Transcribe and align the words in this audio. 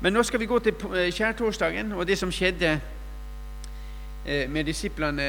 Men 0.00 0.12
nå 0.12 0.22
skal 0.22 0.40
vi 0.40 0.46
gå 0.46 0.58
til 0.58 0.74
eh, 0.92 1.12
skjærtorsdagen 1.14 1.92
og 1.92 2.06
det 2.06 2.18
som 2.18 2.32
skjedde 2.32 2.74
eh, 4.26 4.50
med 4.50 4.64
disiplene. 4.64 5.28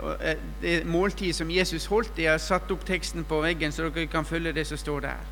og 0.00 0.16
det 0.62 0.86
måltid 0.86 1.32
som 1.32 1.50
Jesus 1.50 1.86
holdt. 1.86 2.18
Jeg 2.18 2.30
har 2.30 2.38
satt 2.38 2.70
opp 2.70 2.84
teksten 2.86 3.24
på 3.24 3.40
veggen, 3.40 3.72
så 3.72 3.88
dere 3.88 4.06
kan 4.06 4.24
følge 4.24 4.52
det 4.52 4.66
som 4.66 4.76
står 4.76 5.00
der. 5.00 5.30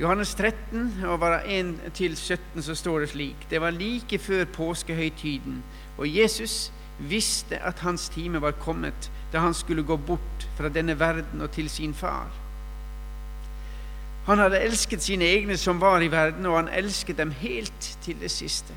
Johannes 0.00 0.34
13, 0.34 1.04
og 1.04 1.20
var 1.20 1.42
1-17, 1.44 2.62
så 2.62 2.74
står 2.74 3.00
det 3.00 3.08
slik. 3.08 3.46
Det 3.50 3.60
var 3.60 3.70
like 3.70 4.18
før 4.18 4.44
påskehøytiden, 4.44 5.62
og 5.98 6.16
Jesus 6.16 6.72
visste 6.98 7.58
at 7.58 7.78
hans 7.78 8.08
time 8.08 8.40
var 8.40 8.50
kommet 8.50 9.10
da 9.32 9.38
han 9.38 9.54
skulle 9.54 9.82
gå 9.82 9.96
bort 9.96 10.48
fra 10.56 10.68
denne 10.68 10.98
verden 10.98 11.40
og 11.40 11.50
til 11.50 11.70
sin 11.70 11.94
far. 11.94 12.30
Han 14.30 14.38
hadde 14.38 14.60
elsket 14.62 15.02
sine 15.02 15.26
egne 15.26 15.56
som 15.58 15.80
var 15.82 16.04
i 16.04 16.10
verden, 16.12 16.46
og 16.46 16.54
han 16.54 16.68
elsket 16.70 17.18
dem 17.18 17.32
helt 17.34 17.86
til 18.04 18.14
det 18.20 18.30
siste. 18.30 18.76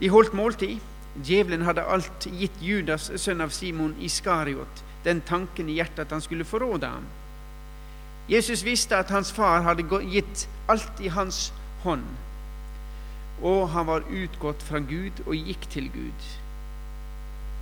De 0.00 0.10
holdt 0.10 0.34
måltid. 0.34 0.80
Djevelen 1.22 1.62
hadde 1.62 1.84
alt 1.86 2.26
gitt 2.26 2.56
Judas, 2.58 3.06
sønn 3.22 3.44
av 3.44 3.52
Simon 3.54 3.92
Iskariot, 4.02 4.80
den 5.04 5.20
tanken 5.22 5.68
i 5.70 5.76
hjertet 5.78 6.08
at 6.08 6.14
han 6.16 6.24
skulle 6.24 6.46
forråde 6.48 6.90
ham. 6.90 7.04
Jesus 8.26 8.64
visste 8.66 8.98
at 8.98 9.12
hans 9.14 9.30
far 9.32 9.62
hadde 9.62 9.86
gitt 10.10 10.48
alt 10.66 10.98
i 10.98 11.12
hans 11.14 11.52
hånd, 11.84 12.02
og 13.38 13.68
han 13.70 13.86
var 13.86 14.08
utgått 14.10 14.64
fra 14.66 14.80
Gud 14.82 15.22
og 15.28 15.36
gikk 15.36 15.68
til 15.70 15.86
Gud. 15.94 16.26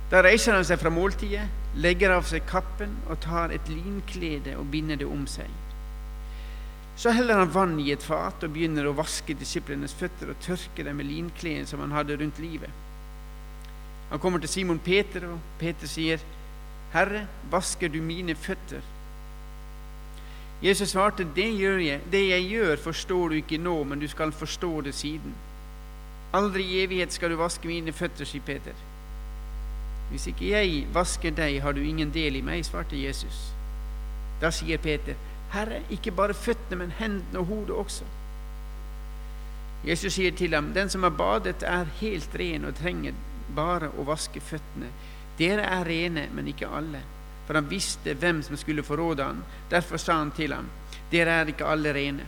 Da 0.09 0.23
reiser 0.25 0.57
han 0.57 0.65
seg 0.65 0.81
fra 0.81 0.89
måltidet, 0.89 1.45
legger 1.77 2.15
av 2.17 2.25
seg 2.25 2.49
kappen 2.49 2.97
og 3.05 3.21
tar 3.21 3.53
et 3.53 3.69
linklede 3.69 4.57
og 4.57 4.71
binder 4.73 4.97
det 4.97 5.05
om 5.05 5.27
seg. 5.29 5.53
Så 6.95 7.11
heller 7.11 7.37
han 7.41 7.51
vann 7.51 7.79
i 7.79 7.91
et 7.91 8.03
fat 8.05 8.43
og 8.45 8.53
begynner 8.53 8.85
å 8.85 8.95
vaske 8.97 9.33
disiplenes 9.33 9.95
føtter 9.97 10.29
og 10.29 10.41
tørke 10.45 10.85
dem 10.85 10.99
med 11.01 11.09
linkleden 11.09 11.65
som 11.67 11.81
han 11.81 11.95
hadde 11.95 12.17
rundt 12.21 12.39
livet. 12.39 12.69
Han 14.09 14.19
kommer 14.19 14.39
til 14.39 14.49
Simon 14.49 14.79
Peter, 14.79 15.25
og 15.25 15.39
Peter 15.59 15.87
sier, 15.87 16.19
'Herre, 16.93 17.27
vasker 17.49 17.87
du 17.89 18.01
mine 18.01 18.35
føtter?' 18.35 18.81
Jesus 20.61 20.89
svarte, 20.89 21.27
det, 21.35 21.57
gjør 21.59 21.77
jeg. 21.77 22.01
'Det 22.11 22.29
jeg 22.29 22.43
gjør, 22.49 22.75
forstår 22.75 23.29
du 23.29 23.35
ikke 23.35 23.57
nå, 23.57 23.83
men 23.83 23.99
du 23.99 24.07
skal 24.07 24.31
forstå 24.31 24.81
det 24.81 24.93
siden.' 24.93 25.33
'Aldri 26.33 26.63
i 26.63 26.83
evighet 26.83 27.13
skal 27.13 27.29
du 27.29 27.35
vaske 27.35 27.67
mine 27.67 27.91
føtter', 27.91 28.25
sier 28.25 28.41
Peter. 28.41 28.73
'Hvis 30.11 30.27
ikke 30.27 30.49
jeg 30.49 30.87
vasker 30.93 31.31
deg, 31.31 31.61
har 31.61 31.71
du 31.71 31.81
ingen 31.81 32.13
del 32.13 32.35
i 32.35 32.41
meg', 32.41 32.65
svarte 32.65 33.03
Jesus. 33.03 33.53
Da 34.41 34.51
sier 34.51 34.77
Peter, 34.77 35.13
Herre, 35.53 35.83
ikke 35.93 36.11
bare 36.11 36.33
føttene, 36.33 36.79
men 36.81 36.93
hendene 36.97 37.39
og 37.39 37.45
hodet 37.45 37.75
også. 37.77 38.05
Jesus 39.85 40.15
sier 40.15 40.31
til 40.31 40.53
ham, 40.55 40.73
Den 40.73 40.89
som 40.89 41.03
har 41.03 41.13
badet, 41.13 41.63
er 41.63 41.89
helt 41.99 42.35
ren 42.39 42.65
og 42.65 42.75
trenger 42.75 43.13
bare 43.55 43.91
å 43.97 44.05
vaske 44.07 44.41
føttene. 44.41 44.89
Dere 45.37 45.65
er 45.67 45.85
rene, 45.85 46.27
men 46.33 46.47
ikke 46.47 46.69
alle. 46.69 47.01
For 47.47 47.59
han 47.59 47.67
visste 47.69 48.15
hvem 48.15 48.41
som 48.43 48.57
skulle 48.57 48.85
forråde 48.85 49.23
ham. 49.23 49.43
Derfor 49.69 49.97
sa 49.97 50.17
han 50.21 50.31
til 50.31 50.53
ham, 50.53 50.69
Dere 51.11 51.41
er 51.41 51.51
ikke 51.51 51.67
alle 51.67 51.93
rene. 51.93 52.25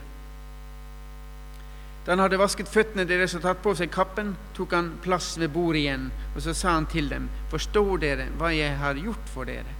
Da 2.05 2.11
han 2.11 2.21
hadde 2.21 2.37
vasket 2.37 2.69
føttene 2.69 3.07
deres 3.09 3.33
og 3.33 3.41
tatt 3.41 3.63
på 3.63 3.73
seg 3.73 3.89
kappen, 3.89 4.35
tok 4.53 4.75
han 4.77 4.91
plass 5.01 5.31
ved 5.41 5.49
bordet 5.55 5.81
igjen, 5.81 6.11
og 6.35 6.43
så 6.45 6.53
sa 6.53 6.75
han 6.75 6.85
til 6.91 7.09
dem, 7.09 7.31
Forstår 7.49 7.97
dere 8.03 8.27
hva 8.37 8.51
jeg 8.53 8.77
har 8.77 8.99
gjort 9.01 9.31
for 9.33 9.49
dere? 9.49 9.73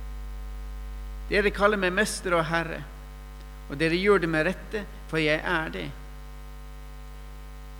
Dere 1.30 1.54
kaller 1.54 1.78
meg 1.82 1.94
mester 1.94 2.34
og 2.40 2.48
herre 2.50 2.82
og 3.70 3.78
dere 3.80 3.98
gjør 3.98 4.22
det 4.22 4.30
med 4.30 4.46
rette, 4.48 4.84
for 5.10 5.22
jeg 5.22 5.42
er 5.42 5.72
det. 5.74 5.88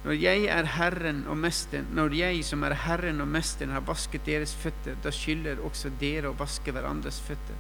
Når 0.06 0.18
jeg 0.22 0.50
er 0.54 0.68
Herren 0.76 1.24
og 1.30 1.38
Mesteren, 1.42 1.88
når 1.98 2.14
jeg 2.14 2.44
som 2.46 2.64
er 2.64 2.76
Herren 2.86 3.22
og 3.22 3.28
Mesteren 3.28 3.74
har 3.74 3.86
vasket 3.86 4.26
deres 4.26 4.54
føtter, 4.54 4.98
da 5.02 5.14
skylder 5.14 5.64
også 5.66 5.90
dere 6.00 6.30
å 6.30 6.38
vaske 6.38 6.74
hverandres 6.74 7.18
føtter. 7.26 7.58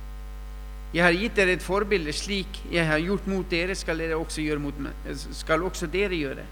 Jeg 0.93 1.03
har 1.03 1.17
gitt 1.17 1.35
dere 1.35 1.55
et 1.57 1.65
forbilde, 1.65 2.13
slik 2.13 2.61
jeg 2.71 2.85
har 2.87 3.01
gjort 3.01 3.25
mot 3.27 3.49
dere, 3.51 3.75
skal, 3.75 3.97
dere 3.99 4.15
også, 4.15 4.45
mot 4.61 4.77
meg, 4.79 5.09
skal 5.33 5.65
også 5.65 5.89
dere 5.91 6.15
gjøre. 6.15 6.45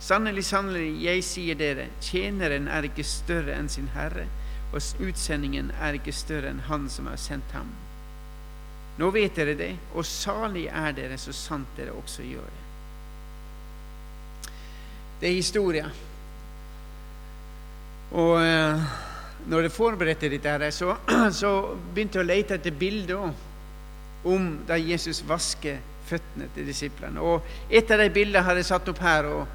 Sannelig, 0.00 0.44
sannelig, 0.46 0.86
jeg 1.02 1.24
sier 1.26 1.58
dere, 1.58 1.88
tjeneren 2.00 2.68
er 2.70 2.86
ikke 2.88 3.04
større 3.06 3.58
enn 3.58 3.68
sin 3.68 3.90
herre, 3.94 4.26
og 4.72 4.80
utsendingen 5.02 5.70
er 5.82 5.98
ikke 5.98 6.14
større 6.14 6.54
enn 6.54 6.64
han 6.68 6.88
som 6.90 7.10
har 7.10 7.20
sendt 7.20 7.52
ham. 7.58 7.70
Nå 8.98 9.10
vet 9.10 9.34
dere 9.34 9.56
det, 9.58 9.72
og 9.94 10.06
salig 10.06 10.68
er 10.70 10.92
dere 10.94 11.18
så 11.18 11.34
sant 11.34 11.72
dere 11.76 11.96
også 11.98 12.22
gjør 12.26 12.50
det. 12.50 12.60
Det 15.20 15.30
er 15.30 15.34
historie. 15.34 15.86
Og 18.14 18.36
eh, 18.44 18.84
når 19.50 19.66
jeg 19.66 19.74
forberedte 19.74 20.30
dette, 20.30 20.70
så, 20.72 20.94
så 21.40 21.50
begynte 21.94 22.20
jeg 22.20 22.24
å 22.24 22.28
lete 22.28 22.58
etter 22.58 22.78
bilder 22.78 23.34
om 24.24 24.46
da 24.68 24.78
Jesus 24.78 25.24
vasker 25.26 25.82
føttene 26.08 26.48
til 26.54 26.68
disiplene. 26.68 27.20
Og 27.20 27.42
et 27.70 27.90
av 27.90 28.00
de 28.00 28.10
bildene 28.14 28.44
har 28.46 28.60
jeg 28.60 28.68
satt 28.70 28.88
opp 28.92 29.02
her. 29.02 29.26
og 29.26 29.46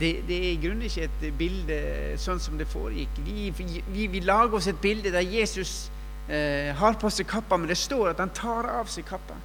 det, 0.00 0.22
det, 0.28 0.36
er 0.36 0.52
i 0.52 0.60
grunnen 0.60 0.86
ikke 0.88 1.08
et 1.08 1.24
bilde 1.36 1.80
sånn 2.20 2.40
som 2.40 2.56
det 2.58 2.68
foregikk. 2.70 3.18
Vi, 3.24 3.50
vi, 3.56 4.06
vi 4.08 4.22
lager 4.24 4.56
oss 4.56 4.68
et 4.70 4.80
bilde 4.80 5.12
der 5.12 5.26
Jesus 5.26 5.90
eh, 6.30 6.74
har 6.76 6.98
på 7.00 7.10
seg 7.10 7.26
kappa, 7.26 7.56
men 7.56 7.68
det 7.68 7.78
står 7.78 8.12
at 8.12 8.22
han 8.22 8.32
tar 8.34 8.68
av 8.70 8.90
seg 8.90 9.06
kappa. 9.08 9.36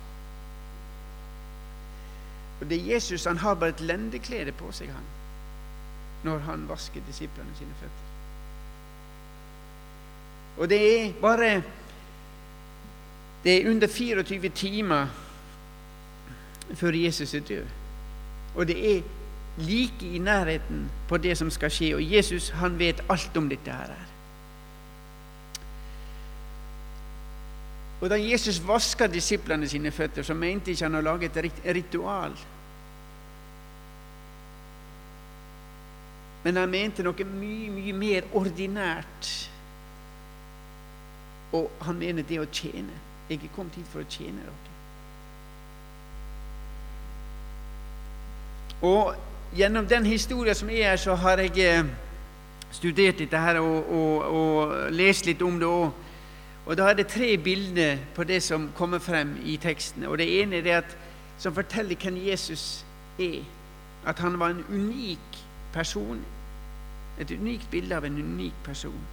Og 2.61 2.69
det 2.69 2.77
er 2.79 2.93
Jesus 2.93 3.25
han 3.25 3.37
har 3.37 3.57
bare 3.59 3.75
et 3.75 3.81
lendeklede 3.83 4.53
på 4.55 4.71
seg 4.71 4.93
han, 4.93 5.07
når 6.23 6.45
han 6.47 6.67
vasker 6.69 7.03
disiplene 7.07 7.57
sine 7.57 7.75
føtter. 7.81 8.05
Og 10.57 10.69
det 10.71 10.79
er 11.01 11.13
bare 11.21 11.63
Det 13.43 13.61
er 13.61 13.69
under 13.69 13.87
24 13.87 14.49
timer 14.49 15.07
før 16.73 16.91
Jesus 16.91 17.33
er 17.33 17.39
død. 17.39 17.65
Og 18.55 18.67
det 18.67 18.97
er 18.97 19.01
like 19.57 20.05
i 20.05 20.17
nærheten 20.17 20.89
på 21.07 21.17
det 21.17 21.37
som 21.37 21.51
skal 21.51 21.71
skje. 21.71 21.95
Og 21.95 22.13
Jesus 22.13 22.49
han 22.49 22.79
vet 22.79 23.03
alt 23.09 23.37
om 23.37 23.49
dette 23.49 23.71
her. 23.71 23.93
Og 28.05 28.09
Da 28.09 28.17
Jesus 28.21 28.59
vaska 28.67 29.07
disiplene 29.07 29.65
sine 29.67 29.89
føtter, 29.91 30.21
så 30.23 30.33
mente 30.37 30.69
ikke 30.71 30.85
han 30.85 30.97
å 30.99 31.01
lage 31.01 31.25
et 31.25 31.63
ritual. 31.73 32.35
Men 36.43 36.59
han 36.61 36.69
mente 36.69 37.01
noe 37.01 37.25
mye, 37.25 37.71
mye 37.73 37.95
mer 37.97 38.27
ordinært. 38.37 39.31
Og 41.57 41.65
han 41.87 41.97
mener 41.97 42.29
det 42.29 42.37
å 42.43 42.45
tjene. 42.45 43.01
Jeg 43.25 43.41
er 43.41 43.55
kommet 43.57 43.81
hit 43.81 43.89
for 43.89 44.05
å 44.05 44.11
tjene 44.19 44.45
dere. 44.45 44.77
Og 48.85 49.57
gjennom 49.57 49.89
den 49.89 50.05
historien 50.05 50.53
som 50.53 50.69
er 50.69 50.91
her, 50.91 51.01
så 51.01 51.17
har 51.17 51.41
jeg 51.41 51.57
eh, 51.57 51.93
studert 52.69 53.17
dette 53.17 53.45
her 53.49 53.65
og, 53.65 53.89
og, 53.89 54.25
og 54.29 54.91
lest 54.93 55.25
litt 55.25 55.41
om 55.41 55.57
det 55.57 55.73
òg. 55.73 56.04
Og 56.65 56.77
Da 56.77 56.89
er 56.89 56.93
det 56.93 57.07
tre 57.07 57.37
bilder 57.37 57.97
på 58.15 58.23
det 58.23 58.43
som 58.43 58.71
kommer 58.75 58.99
frem 58.99 59.37
i 59.45 59.57
teksten. 59.57 60.03
Og 60.03 60.17
Det 60.17 60.41
ene 60.41 60.55
er 60.55 60.61
det 60.61 60.71
at, 60.71 60.97
som 61.37 61.53
forteller 61.53 61.95
hvem 61.95 62.17
Jesus 62.27 62.85
er. 63.19 63.43
At 64.05 64.19
han 64.19 64.39
var 64.39 64.49
en 64.49 64.65
unik 64.69 65.45
person. 65.73 66.21
Et 67.19 67.31
unikt 67.31 67.71
bilde 67.71 67.95
av 67.95 68.05
en 68.05 68.17
unik 68.17 68.53
person. 68.63 69.05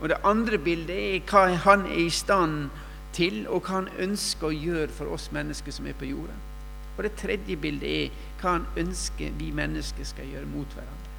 Og 0.00 0.08
Det 0.08 0.16
andre 0.24 0.58
bildet 0.58 1.16
er 1.16 1.20
hva 1.30 1.54
han 1.54 1.86
er 1.86 2.06
i 2.06 2.10
stand 2.10 2.70
til, 3.12 3.46
og 3.48 3.60
hva 3.62 3.82
han 3.82 3.88
ønsker 3.98 4.48
å 4.48 4.56
gjøre 4.56 4.88
for 4.88 5.12
oss 5.12 5.28
mennesker 5.32 5.72
som 5.72 5.86
er 5.86 5.92
på 5.98 6.08
jorda. 6.08 6.34
Og 6.96 7.04
det 7.04 7.12
tredje 7.20 7.56
bildet 7.56 7.90
er 8.04 8.24
hva 8.40 8.56
han 8.56 8.66
ønsker 8.76 9.36
vi 9.38 9.50
mennesker 9.50 10.04
skal 10.04 10.28
gjøre 10.32 10.46
mot 10.46 10.74
hverandre. 10.74 11.12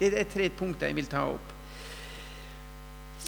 Det 0.00 0.14
er 0.20 0.30
tre 0.30 0.48
punkter 0.48 0.90
jeg 0.90 0.96
vil 0.96 1.10
ta 1.10 1.26
opp. 1.34 1.53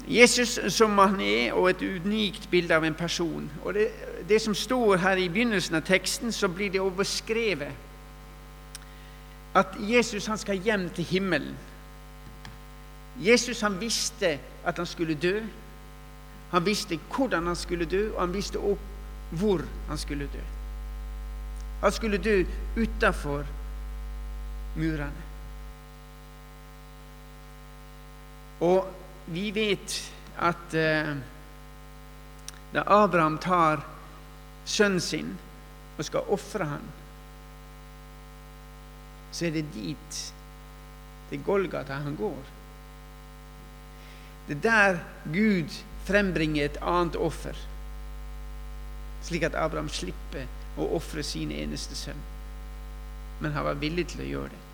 Jesus 0.09 0.59
som 0.75 0.99
han 0.99 1.21
er, 1.21 1.53
og 1.53 1.71
et 1.71 1.83
unikt 1.83 2.51
bilde 2.51 2.75
av 2.75 2.85
en 2.85 2.95
person. 2.95 3.51
Og 3.65 3.75
det, 3.75 3.89
det, 4.29 4.41
som 4.43 4.55
står 4.55 4.97
her 5.03 5.17
i 5.17 5.29
begynnelsen 5.29 5.75
av 5.79 5.87
teksten, 5.87 6.33
så 6.33 6.49
blir 6.49 6.71
det 6.71 6.81
overskrevet 6.81 7.73
at 9.57 9.77
Jesus 9.81 10.27
han 10.27 10.39
skal 10.39 10.61
hjem 10.61 10.91
til 10.95 11.05
himmelen. 11.05 11.57
Jesus 13.17 13.61
han 13.65 13.81
visste 13.81 14.39
at 14.65 14.77
han 14.77 14.87
skulle 14.87 15.15
dø. 15.15 15.41
Han 16.51 16.67
visste 16.67 16.99
hvordan 17.17 17.47
han 17.47 17.57
skulle 17.57 17.85
dø, 17.85 18.11
og 18.15 18.21
han 18.21 18.35
visste 18.35 18.59
òg 18.59 18.79
hvor 19.31 19.65
han 19.89 19.99
skulle 19.99 20.29
dø. 20.33 20.45
Han 21.81 21.93
skulle 21.93 22.19
dø 22.19 22.45
utafor 22.77 23.45
murene. 24.77 25.25
Og 28.61 28.89
vi 29.27 29.51
vet 29.51 29.97
at 30.39 30.75
eh, 30.75 31.17
da 32.73 32.83
Abraham 32.87 33.39
tar 33.39 33.83
sønnen 34.65 35.01
sin 35.01 35.33
og 35.97 36.05
skal 36.05 36.29
ofre 36.33 36.67
ham, 36.69 36.85
så 39.33 39.47
er 39.49 39.57
det 39.57 39.65
dit, 39.75 40.19
til 41.31 41.43
Golgata, 41.43 41.99
han 42.05 42.17
går. 42.17 42.53
Det 44.47 44.57
er 44.57 44.63
der 44.63 44.99
Gud 45.33 45.73
frembringer 46.07 46.65
et 46.65 46.79
annet 46.83 47.17
offer, 47.19 47.57
slik 49.27 49.49
at 49.49 49.59
Abraham 49.59 49.89
slipper 49.91 50.47
å 50.79 50.87
ofre 51.01 51.25
sin 51.27 51.51
eneste 51.51 51.97
sønn. 51.99 52.21
Men 53.41 53.57
han 53.57 53.67
var 53.67 53.81
villig 53.81 54.07
til 54.13 54.23
å 54.23 54.29
gjøre 54.29 54.53
det. 54.53 54.66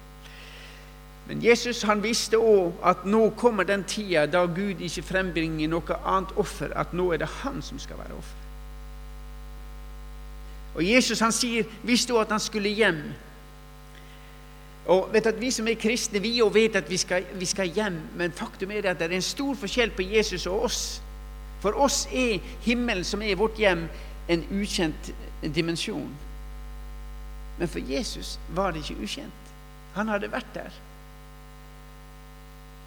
Men 1.29 1.43
Jesus 1.45 1.83
han 1.87 2.03
visste 2.03 2.39
òg 2.39 2.81
at 2.85 3.05
nå 3.07 3.29
kommer 3.39 3.65
den 3.65 3.85
tida 3.89 4.27
da 4.27 4.43
Gud 4.47 4.83
ikke 4.83 5.05
frembringer 5.07 5.71
noe 5.71 5.99
annet 6.05 6.33
offer, 6.37 6.73
at 6.77 6.93
nå 6.93 7.13
er 7.13 7.23
det 7.23 7.31
han 7.43 7.63
som 7.63 7.79
skal 7.79 8.01
være 8.01 8.17
offer. 8.19 8.41
Og 10.75 10.85
Jesus 10.89 11.21
han 11.21 11.33
sier, 11.33 11.69
visste 11.85 12.15
òg 12.15 12.25
at 12.25 12.35
han 12.35 12.43
skulle 12.43 12.73
hjem. 12.73 13.03
Og 14.91 15.13
vet 15.13 15.27
at 15.27 15.41
Vi 15.41 15.51
som 15.51 15.69
er 15.69 15.79
kristne, 15.79 16.21
vi 16.21 16.41
òg 16.43 16.55
vet 16.55 16.77
at 16.77 16.91
vi 16.91 16.97
skal, 16.97 17.25
vi 17.39 17.47
skal 17.47 17.71
hjem, 17.71 18.01
men 18.17 18.33
faktum 18.33 18.71
er 18.71 18.91
at 18.91 18.99
det 18.99 19.11
er 19.11 19.15
en 19.15 19.23
stor 19.23 19.55
forskjell 19.55 19.91
på 19.95 20.03
Jesus 20.03 20.47
og 20.47 20.65
oss. 20.67 21.03
For 21.63 21.79
oss 21.79 22.09
er 22.11 22.41
himmelen, 22.65 23.05
som 23.05 23.23
er 23.23 23.39
vårt 23.39 23.59
hjem, 23.59 23.87
en 24.29 24.45
ukjent 24.51 25.13
dimensjon. 25.55 26.11
Men 27.59 27.69
for 27.69 27.79
Jesus 27.79 28.39
var 28.51 28.73
det 28.73 28.83
ikke 28.83 29.03
ukjent. 29.05 29.53
Han 29.95 30.09
hadde 30.09 30.33
vært 30.33 30.51
der. 30.55 30.73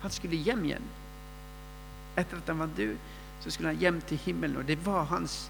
Han 0.06 0.14
skulle 0.14 0.38
hjem 0.46 0.66
igjen. 0.68 0.90
Etter 2.14 2.38
at 2.38 2.50
han 2.52 2.60
var 2.62 2.74
død, 2.78 2.98
så 3.42 3.52
skulle 3.52 3.72
han 3.72 3.80
hjem 3.82 4.02
til 4.06 4.20
himmelen, 4.22 4.60
og 4.62 4.68
det 4.68 4.78
var 4.86 5.08
hans 5.10 5.48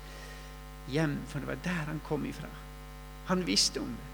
hjem, 0.88 1.18
for 1.28 1.44
det 1.44 1.50
var 1.50 1.57
der 1.66 1.90
han 1.90 2.00
kom 2.07 2.24
ifra. 2.25 2.48
Han 3.28 3.44
visste 3.48 3.84
om 3.84 3.90
det. 3.92 4.12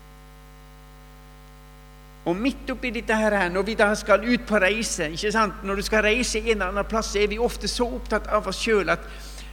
Og 2.26 2.36
midt 2.38 2.70
oppi 2.74 2.90
dette 2.90 3.16
her, 3.18 3.38
når 3.54 3.68
vi 3.70 3.78
da 3.78 3.92
skal 3.98 4.26
ut 4.26 4.44
på 4.50 4.58
reise 4.62 5.12
ikke 5.14 5.32
sant? 5.34 5.64
Når 5.66 5.78
du 5.78 5.86
skal 5.86 6.06
reise 6.06 6.42
en 6.42 6.52
eller 6.52 6.68
annen 6.74 6.90
plass, 6.90 7.16
er 7.16 7.30
vi 7.30 7.38
ofte 7.42 7.70
så 7.70 7.86
opptatt 8.02 8.30
av 8.34 8.50
oss 8.50 8.66
sjøl 8.66 8.90
at, 8.94 9.06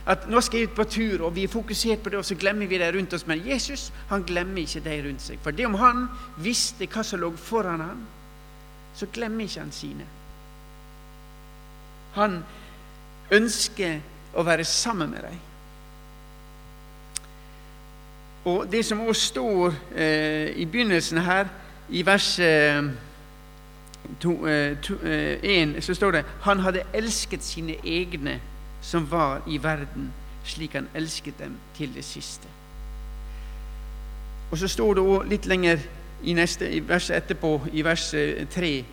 at, 0.08 0.24
nå 0.28 0.40
skal 0.40 0.62
jeg 0.62 0.70
ut 0.70 0.76
på 0.76 0.88
tur, 0.88 1.28
og 1.28 1.34
vi 1.36 1.44
er 1.44 1.52
fokusert 1.52 2.00
på 2.00 2.12
det, 2.12 2.22
og 2.22 2.28
så 2.28 2.36
glemmer 2.40 2.68
vi 2.68 2.80
det 2.80 2.94
rundt 2.96 3.12
oss. 3.12 3.28
Men 3.28 3.44
Jesus 3.44 3.90
han 4.08 4.24
glemmer 4.24 4.64
ikke 4.64 4.84
de 4.88 5.00
rundt 5.04 5.24
seg. 5.24 5.40
For 5.44 5.52
det 5.52 5.68
om 5.68 5.76
han 5.80 6.06
visste 6.40 6.88
hva 6.88 7.04
som 7.04 7.20
lå 7.20 7.32
foran 7.36 7.84
ham, 7.84 8.06
så 8.96 9.08
glemmer 9.12 9.44
ikke 9.44 9.66
han 9.66 9.72
sine. 9.72 10.14
Han 12.12 12.40
ønsker 13.30 14.00
å 14.34 14.44
være 14.46 14.64
sammen 14.64 15.10
med 15.10 15.22
dem. 15.22 15.38
Og 18.48 18.72
det 18.72 18.84
som 18.84 19.00
også 19.00 19.26
står 19.26 19.74
eh, 19.96 20.48
i 20.56 20.64
begynnelsen 20.64 21.18
her, 21.18 21.48
i 21.88 22.06
vers 22.06 22.38
1, 22.38 22.90
eh, 24.24 24.76
eh, 25.42 25.82
så 25.82 25.94
står 25.94 26.10
det 26.10 26.24
Han 26.40 26.58
hadde 26.58 26.84
elsket 26.94 27.44
sine 27.44 27.76
egne 27.84 28.40
som 28.82 29.10
var 29.10 29.42
i 29.46 29.62
verden, 29.62 30.12
slik 30.44 30.72
han 30.72 30.88
elsket 30.94 31.38
dem 31.38 31.56
til 31.76 31.94
det 31.94 32.04
siste. 32.04 32.48
Og 34.50 34.58
så 34.58 34.68
står 34.68 34.94
det 34.94 35.02
også 35.02 35.28
litt 35.28 35.46
lenger 35.46 35.78
i 36.24 36.32
neste 36.32 36.70
i 36.72 36.80
verset 36.88 37.16
etterpå, 37.16 37.60
i 37.72 37.82
vers 37.84 38.14
3 38.54 38.84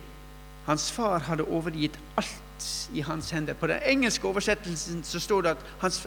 Hans 0.66 0.92
far 0.92 1.18
hadde 1.18 1.44
overgitt 1.44 1.98
alt 2.18 2.45
i 2.94 3.00
hans 3.00 3.30
hender. 3.30 3.54
På 3.54 3.66
den 3.66 3.80
engelske 3.86 4.28
oversettelsen 4.28 5.04
så 5.04 5.20
står 5.20 5.40
det 5.40 5.48
at, 5.48 5.66
hans, 5.78 6.06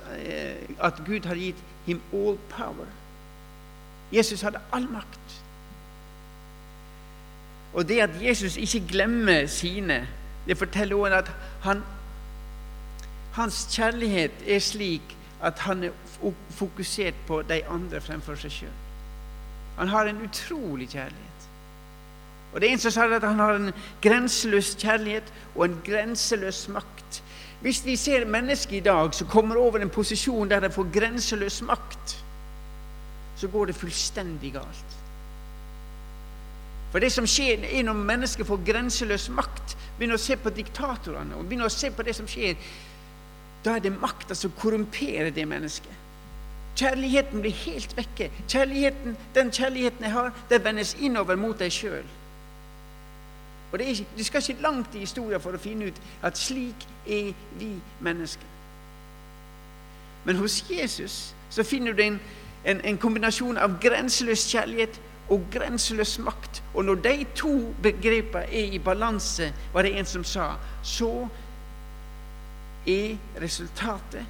at 0.84 1.02
Gud 1.06 1.26
har 1.26 1.36
gitt 1.36 1.64
him 1.86 2.02
all 2.14 2.38
power. 2.50 2.88
Jesus 4.12 4.42
hadde 4.42 4.62
all 4.74 4.90
makt. 4.90 5.42
Og 7.74 7.88
det 7.88 8.00
at 8.02 8.22
Jesus 8.22 8.58
ikke 8.58 8.88
glemmer 8.88 9.46
sine, 9.48 10.08
det 10.48 10.58
forteller 10.58 10.96
også 10.96 11.16
at 11.16 11.32
han, 11.62 11.84
hans 13.32 13.68
kjærlighet 13.72 14.32
er 14.48 14.60
slik 14.60 15.16
at 15.42 15.60
han 15.60 15.84
er 15.84 15.92
fokusert 16.50 17.14
på 17.28 17.42
de 17.42 17.62
andre 17.70 18.02
fremfor 18.02 18.36
seg 18.36 18.52
sjøl. 18.52 18.78
Han 19.78 19.88
har 19.88 20.10
en 20.10 20.22
utrolig 20.26 20.90
kjærlighet. 20.90 21.29
Og 22.54 22.62
det 22.62 22.70
er 22.70 22.74
en 22.74 22.82
som 22.82 22.94
sa 22.94 23.06
at 23.06 23.26
han 23.26 23.40
har 23.40 23.58
en 23.60 23.74
grenseløs 24.02 24.76
kjærlighet 24.82 25.34
og 25.56 25.66
en 25.66 25.82
grenseløs 25.86 26.68
makt. 26.74 27.22
Hvis 27.62 27.84
vi 27.86 27.96
ser 27.96 28.26
mennesker 28.26 28.78
i 28.78 28.86
dag 28.86 29.14
som 29.14 29.28
kommer 29.28 29.60
over 29.60 29.80
en 29.80 29.90
posisjon 29.90 30.50
der 30.50 30.64
de 30.64 30.72
får 30.72 30.90
grenseløs 30.94 31.62
makt, 31.62 32.16
så 33.36 33.48
går 33.48 33.66
det 33.66 33.76
fullstendig 33.76 34.54
galt. 34.54 34.96
For 36.92 37.00
det 37.00 37.12
som 37.14 37.28
skjer 37.30 37.68
er 37.70 37.84
når 37.86 37.94
mennesker 37.94 38.48
får 38.48 38.64
grenseløs 38.66 39.30
makt, 39.30 39.76
begynner 39.98 40.18
å 40.18 40.24
se 40.24 40.38
på 40.40 40.54
diktatorene 40.56 41.38
og 41.38 41.46
begynner 41.46 41.70
å 41.70 41.74
se 41.74 41.92
på 41.94 42.04
det 42.08 42.16
som 42.18 42.28
skjer, 42.28 42.56
da 43.64 43.76
er 43.76 43.84
det 43.84 43.94
makta 43.94 44.36
som 44.36 44.56
korrumperer 44.58 45.30
det 45.36 45.46
mennesket. 45.48 46.06
Kjærligheten 46.80 47.44
blir 47.44 47.56
helt 47.66 47.94
vekke. 47.98 48.30
Kjærligheten, 48.48 49.18
den 49.36 49.52
kjærligheten 49.52 50.06
jeg 50.08 50.16
har, 50.16 50.32
det 50.50 50.64
vendes 50.64 50.96
innover 51.04 51.36
mot 51.36 51.60
deg 51.60 51.74
sjøl. 51.76 52.08
Og 53.72 53.82
ikke, 53.82 54.06
Du 54.18 54.24
skal 54.24 54.42
ikke 54.50 54.62
langt 54.62 54.96
i 54.96 55.00
historien 55.00 55.42
for 55.42 55.54
å 55.54 55.62
finne 55.62 55.92
ut 55.92 56.02
at 56.24 56.38
slik 56.38 56.88
er 57.08 57.34
vi 57.60 57.74
mennesker. 58.02 58.46
Men 60.26 60.36
hos 60.36 60.64
Jesus 60.70 61.36
så 61.50 61.64
finner 61.64 61.94
du 61.94 62.02
en 62.04 62.20
en, 62.66 62.82
en 62.86 62.98
kombinasjon 62.98 63.58
av 63.58 63.78
grenseløs 63.82 64.44
kjærlighet 64.52 65.00
og 65.30 65.46
grenseløs 65.54 66.18
makt. 66.24 66.62
Og 66.74 66.86
når 66.86 67.04
de 67.06 67.16
to 67.36 67.54
begrepene 67.84 68.46
er 68.46 68.76
i 68.76 68.82
balanse, 68.84 69.54
var 69.74 69.86
det 69.86 69.96
en 70.00 70.10
som 70.10 70.24
sa, 70.24 70.52
så 70.84 71.28
er 72.88 73.18
resultatet 73.42 74.26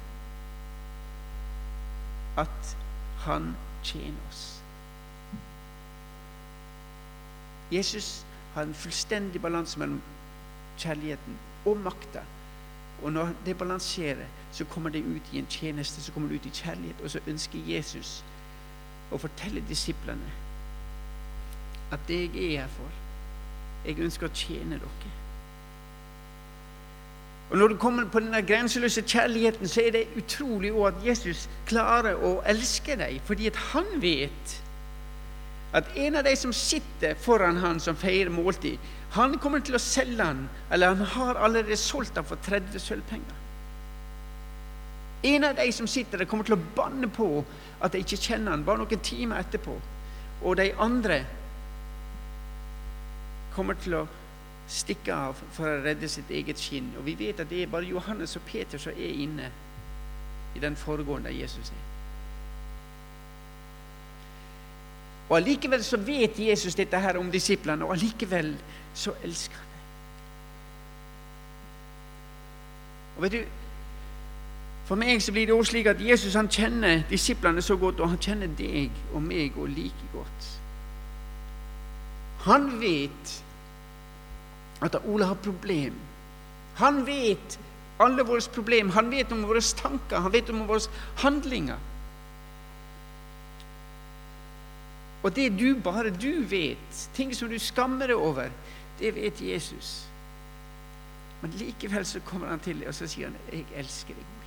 at 2.38 2.76
han 3.24 3.54
tjener 3.84 4.20
oss. 4.28 4.46
Jesus 7.70 8.24
har 8.54 8.62
en 8.62 8.74
fullstendig 8.74 9.42
balanse 9.42 9.78
mellom 9.78 10.00
kjærligheten 10.78 11.38
og 11.64 11.76
makta. 11.76 12.24
Og 13.02 13.12
når 13.12 13.32
det 13.46 13.58
balanserer, 13.58 14.26
så 14.52 14.64
kommer 14.64 14.90
det 14.90 15.04
ut 15.04 15.32
i 15.32 15.38
en 15.38 15.46
tjeneste, 15.46 16.02
så 16.02 16.12
kommer 16.12 16.28
det 16.28 16.40
ut 16.40 16.46
i 16.46 16.56
kjærlighet. 16.62 17.00
Og 17.02 17.10
så 17.10 17.20
ønsker 17.26 17.58
Jesus 17.66 18.24
å 19.10 19.18
fortelle 19.18 19.62
disiplene 19.68 20.36
at 21.90 21.98
det 22.08 22.20
jeg 22.20 22.44
er 22.54 22.60
her 22.60 22.68
for, 22.76 22.98
jeg 23.86 23.98
ønsker 23.98 24.28
å 24.28 24.34
tjene 24.34 24.78
dere. 24.78 25.14
Og 27.50 27.58
Når 27.58 27.68
du 27.68 27.76
kommer 27.76 28.04
på 28.06 28.20
denne 28.20 28.42
grenseløse 28.46 29.02
kjærligheten, 29.02 29.68
så 29.68 29.82
er 29.82 29.90
det 29.90 30.04
utrolig 30.16 30.70
at 30.86 31.00
Jesus 31.06 31.48
klarer 31.66 32.14
å 32.14 32.36
elske 32.46 32.94
deg, 32.96 33.18
fordi 33.26 33.48
at 33.50 33.56
han 33.72 33.88
vet 34.02 34.54
at 35.72 35.96
en 35.96 36.16
av 36.16 36.24
de 36.26 36.32
som 36.36 36.52
sitter 36.52 37.14
foran 37.14 37.60
han 37.62 37.80
som 37.80 37.96
feirer 37.96 38.30
måltid, 38.34 38.78
han 39.14 39.36
kommer 39.42 39.62
til 39.62 39.78
å 39.78 39.82
selge 39.82 40.24
han, 40.24 40.48
eller 40.70 40.94
han 40.94 41.12
har 41.14 41.38
allerede 41.38 41.78
solgt 41.78 42.18
han 42.18 42.26
for 42.26 42.42
30 42.46 42.82
sølvpenger. 42.82 43.36
En 45.22 45.44
av 45.44 45.56
de 45.56 45.66
som 45.72 45.86
sitter 45.86 46.18
der, 46.18 46.28
kommer 46.30 46.48
til 46.48 46.56
å 46.56 46.64
banne 46.76 47.10
på 47.12 47.44
at 47.80 47.92
de 47.92 48.00
ikke 48.02 48.18
kjenner 48.18 48.54
han 48.54 48.64
bare 48.64 48.80
noen 48.82 49.04
timer 49.04 49.42
etterpå. 49.42 49.74
Og 50.40 50.56
de 50.56 50.70
andre 50.80 51.20
kommer 53.54 53.76
til 53.82 53.98
å 53.98 54.06
stikke 54.70 55.12
av 55.12 55.38
for 55.52 55.68
å 55.68 55.82
redde 55.84 56.08
sitt 56.08 56.30
eget 56.32 56.60
skinn. 56.62 56.92
Og 56.98 57.04
vi 57.04 57.18
vet 57.18 57.42
at 57.42 57.50
det 57.50 57.64
er 57.64 57.72
bare 57.72 57.90
Johannes 57.90 58.36
og 58.38 58.46
Peter 58.48 58.80
som 58.80 58.96
er 58.96 59.22
inne 59.26 59.50
i 60.56 60.62
den 60.62 60.78
foregående 60.78 61.34
Jesus 61.34 61.70
er. 61.74 61.86
Og 65.30 65.36
Allikevel 65.36 65.84
så 65.84 65.96
vet 65.96 66.38
Jesus 66.38 66.74
dette 66.74 66.98
her 66.98 67.18
om 67.18 67.30
disiplene, 67.30 67.84
og 67.86 67.94
allikevel 67.94 68.54
så 68.94 69.12
elsker 69.24 69.54
han 69.54 69.68
dem. 69.74 69.84
Og 73.16 73.22
vet 73.22 73.32
du, 73.32 73.42
For 74.90 74.98
meg 74.98 75.22
så 75.22 75.30
blir 75.30 75.46
det 75.46 75.54
også 75.54 75.70
slik 75.70 75.86
at 75.86 76.00
Jesus 76.02 76.34
han 76.34 76.48
kjenner 76.50 77.04
disiplene 77.10 77.62
så 77.62 77.76
godt, 77.78 78.00
og 78.00 78.08
han 78.10 78.18
kjenner 78.18 78.50
deg 78.58 78.90
og 79.14 79.22
meg 79.22 79.54
og 79.54 79.68
like 79.70 80.08
godt. 80.10 80.48
Han 82.42 82.80
vet 82.80 83.36
at 84.82 84.96
Ole 85.04 85.28
har 85.30 85.38
problem. 85.38 85.94
Han 86.80 87.06
vet 87.06 87.58
alle 88.00 88.24
våre 88.26 88.42
problem. 88.54 88.90
Han 88.90 89.10
vet 89.12 89.32
om 89.32 89.46
våre 89.46 89.60
tanker, 89.60 90.24
han 90.24 90.32
vet 90.32 90.50
om 90.50 90.66
våre 90.66 90.80
handlinger. 91.22 91.78
Og 95.22 95.36
det 95.36 95.50
du 95.58 95.74
bare 95.84 96.10
du 96.10 96.42
vet, 96.48 97.10
ting 97.14 97.34
som 97.36 97.48
du 97.48 97.58
skammer 97.58 98.08
deg 98.08 98.16
over, 98.16 98.48
det 99.00 99.14
vet 99.14 99.40
Jesus. 99.40 100.06
Men 101.42 101.50
likevel 101.60 102.06
så 102.06 102.20
kommer 102.24 102.48
han 102.48 102.60
til 102.60 102.80
deg, 102.80 102.88
og 102.88 102.94
så 102.94 103.06
sier 103.06 103.28
han, 103.28 103.36
'Jeg 103.52 103.64
elsker 103.76 104.14
deg'. 104.14 104.40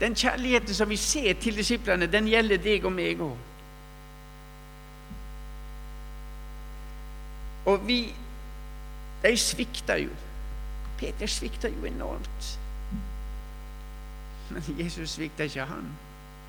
Den 0.00 0.14
kjærligheten 0.14 0.74
som 0.74 0.88
vi 0.88 0.96
ser 0.96 1.32
til 1.32 1.56
disiplene, 1.56 2.06
den 2.06 2.28
gjelder 2.28 2.56
deg 2.56 2.84
og 2.84 2.92
meg 2.92 3.20
òg. 3.20 3.36
Og 7.66 7.86
vi 7.86 8.14
De 9.22 9.36
svikta 9.36 9.98
jo. 10.00 10.10
Peter 10.98 11.26
svikta 11.26 11.68
jo 11.68 11.84
enormt. 11.84 12.58
Men 14.50 14.62
Jesus 14.78 15.10
svikta 15.10 15.44
ikke 15.44 15.64
han. 15.64 15.90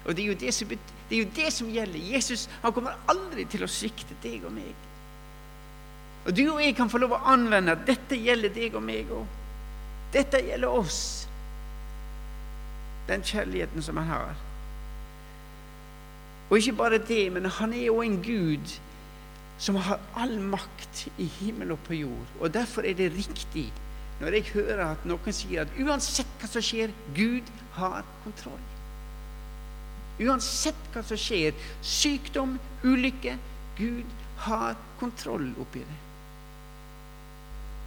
Og 0.05 0.15
det 0.17 0.25
er, 0.25 0.37
det, 0.41 0.53
som, 0.53 0.67
det 0.69 1.17
er 1.17 1.19
jo 1.23 1.33
det 1.35 1.51
som 1.53 1.69
gjelder. 1.69 2.13
Jesus 2.15 2.47
han 2.61 2.73
kommer 2.73 2.97
aldri 3.11 3.45
til 3.49 3.65
å 3.65 3.69
svikte 3.69 4.17
deg 4.23 4.45
og 4.47 4.55
meg. 4.55 4.87
Og 6.25 6.35
du 6.37 6.43
og 6.51 6.61
jeg 6.61 6.75
kan 6.77 6.89
få 6.89 7.01
lov 7.01 7.15
å 7.17 7.23
anvende 7.33 7.75
at 7.75 7.85
dette 7.87 8.17
gjelder 8.17 8.53
deg 8.53 8.77
og 8.77 8.85
meg 8.85 9.09
òg. 9.13 9.37
Dette 10.13 10.41
gjelder 10.43 10.73
oss. 10.81 11.01
Den 13.07 13.23
kjærligheten 13.25 13.85
som 13.85 13.97
han 14.01 14.09
har. 14.09 14.41
Og 16.49 16.57
ikke 16.59 16.77
bare 16.77 16.99
det, 17.07 17.23
men 17.31 17.45
han 17.45 17.73
er 17.73 17.85
jo 17.87 18.01
en 18.03 18.17
Gud 18.23 18.73
som 19.61 19.77
har 19.77 20.01
all 20.17 20.35
makt 20.41 21.05
i 21.21 21.29
himmel 21.39 21.71
og 21.75 21.79
på 21.85 22.01
jord. 22.01 22.35
Og 22.41 22.53
derfor 22.53 22.85
er 22.85 22.97
det 22.97 23.13
riktig 23.13 23.69
når 24.21 24.35
jeg 24.37 24.51
hører 24.53 24.83
at 24.85 25.05
noen 25.09 25.33
sier 25.33 25.63
at 25.63 25.79
uansett 25.81 26.29
hva 26.41 26.49
som 26.49 26.61
skjer, 26.65 26.91
Gud 27.17 27.47
har 27.77 28.03
kontroll. 28.25 28.70
Uansett 30.21 30.77
hva 30.93 31.03
som 31.05 31.17
skjer, 31.19 31.55
sykdom, 31.81 32.57
ulykke 32.83 33.37
Gud 33.77 34.17
har 34.45 34.77
kontroll 34.99 35.49
oppi 35.61 35.81
det. 35.85 35.99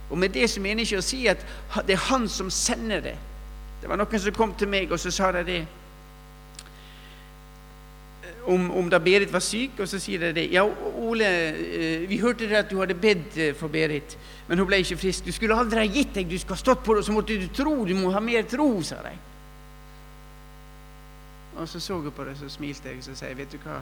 Og 0.09 0.19
med 0.21 0.35
det 0.35 0.49
så 0.51 0.61
mener 0.61 0.83
jeg 0.83 0.91
ikke 0.91 1.01
å 1.01 1.05
si 1.05 1.23
at 1.31 1.41
det 1.87 1.95
er 1.95 2.07
han 2.09 2.27
som 2.29 2.51
sender 2.53 3.01
det. 3.01 3.15
Det 3.81 3.89
var 3.89 3.99
noen 3.99 4.21
som 4.21 4.35
kom 4.35 4.53
til 4.57 4.69
meg, 4.69 4.91
og 4.91 5.01
så 5.01 5.11
sa 5.13 5.31
de 5.33 5.43
det 5.47 5.63
om, 8.45 8.71
om, 8.77 8.89
da 8.89 8.99
Berit 9.01 9.31
var 9.33 9.41
syk, 9.41 9.79
og 9.81 9.89
så 9.89 9.99
sier 10.01 10.21
de 10.27 10.31
det. 10.37 10.45
Ja, 10.53 10.63
Ole, 11.01 11.29
eh, 11.49 12.03
vi 12.09 12.19
hørte 12.21 12.49
at 12.57 12.69
du 12.69 12.77
hadde 12.77 12.97
bedt 12.97 13.37
eh, 13.41 13.53
for 13.57 13.73
Berit, 13.73 14.17
men 14.47 14.61
hun 14.61 14.67
ble 14.69 14.83
ikke 14.83 14.99
frisk. 15.01 15.25
Du 15.25 15.33
skulle 15.33 15.57
aldri 15.57 15.81
ha 15.81 15.89
gitt 15.89 16.13
deg, 16.13 16.29
du 16.29 16.37
skulle 16.37 16.57
ha 16.59 16.61
stått 16.61 16.83
på 16.85 16.97
det, 16.97 17.05
så 17.07 17.15
måtte 17.15 17.39
du 17.41 17.47
tro. 17.53 17.73
Du 17.87 17.95
må 17.97 18.13
ha 18.13 18.21
mer 18.21 18.45
tro, 18.49 18.69
sa 18.85 19.01
de. 19.05 19.15
Og 21.55 21.69
så 21.69 21.79
så 21.79 22.01
jeg 22.03 22.13
på 22.13 22.23
det, 22.23 22.37
så 22.37 22.49
smilte 22.49 22.89
jeg 22.89 22.97
og 22.97 23.17
sa 23.17 23.31
vet 23.33 23.51
du 23.51 23.57
hva 23.63 23.81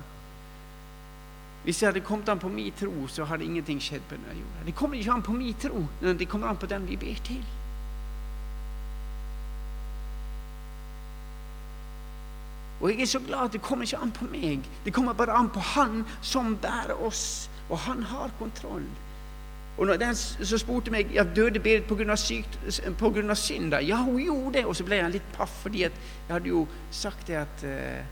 Hvis 1.63 1.81
jeg 1.81 1.87
hadde 1.87 2.05
kommet 2.05 2.29
an 2.29 2.39
på 2.39 2.49
min 2.49 2.73
tro, 2.79 3.07
så 3.07 3.25
hadde 3.25 3.45
ingenting 3.45 3.81
skjedd 3.81 4.01
på 4.09 4.15
denne 4.15 4.35
jorda. 4.35 4.65
Det 4.65 4.75
kommer 4.75 4.97
ikke 4.97 5.11
an 5.11 5.21
på 5.23 5.31
min 5.31 5.53
tro, 5.53 5.85
men 6.01 6.19
det 6.19 6.27
kommer 6.29 6.47
an 6.47 6.57
på 6.57 6.65
den 6.65 6.87
vi 6.89 6.97
ber 6.97 7.21
til. 7.23 7.43
Og 12.81 12.89
jeg 12.91 13.01
er 13.01 13.05
så 13.05 13.19
glad 13.19 13.45
at 13.45 13.53
det 13.53 13.61
kommer 13.61 13.85
ikke 13.85 13.97
an 14.03 14.11
på 14.11 14.25
meg. 14.27 14.65
Det 14.85 14.93
kommer 14.93 15.13
bare 15.13 15.31
an 15.39 15.49
på 15.49 15.59
Han 15.59 16.05
som 16.21 16.57
bærer 16.57 16.99
oss. 16.99 17.49
Og 17.69 17.79
han 17.79 18.03
har 18.03 18.31
kontroll. 18.39 18.83
Og 19.77 19.85
når 19.85 19.97
den 19.97 20.15
så 20.15 20.57
spurte 20.57 20.91
meg 20.93 21.09
ja, 21.13 21.23
døde 21.23 21.59
Berit 21.59 21.83
pga. 21.89 22.15
synd. 22.15 23.71
da? 23.71 23.77
Ja, 23.77 24.03
hun 24.03 24.21
gjorde 24.21 24.57
det. 24.57 24.65
Og 24.65 24.75
så 24.75 24.83
ble 24.83 25.01
han 25.01 25.11
litt 25.11 25.31
paff, 25.33 25.61
fordi 25.61 25.81
jeg 25.81 25.91
hadde 26.29 26.47
jo 26.47 26.67
sagt 26.91 27.27
det 27.27 27.33
at 27.33 27.63
uh, 27.63 28.03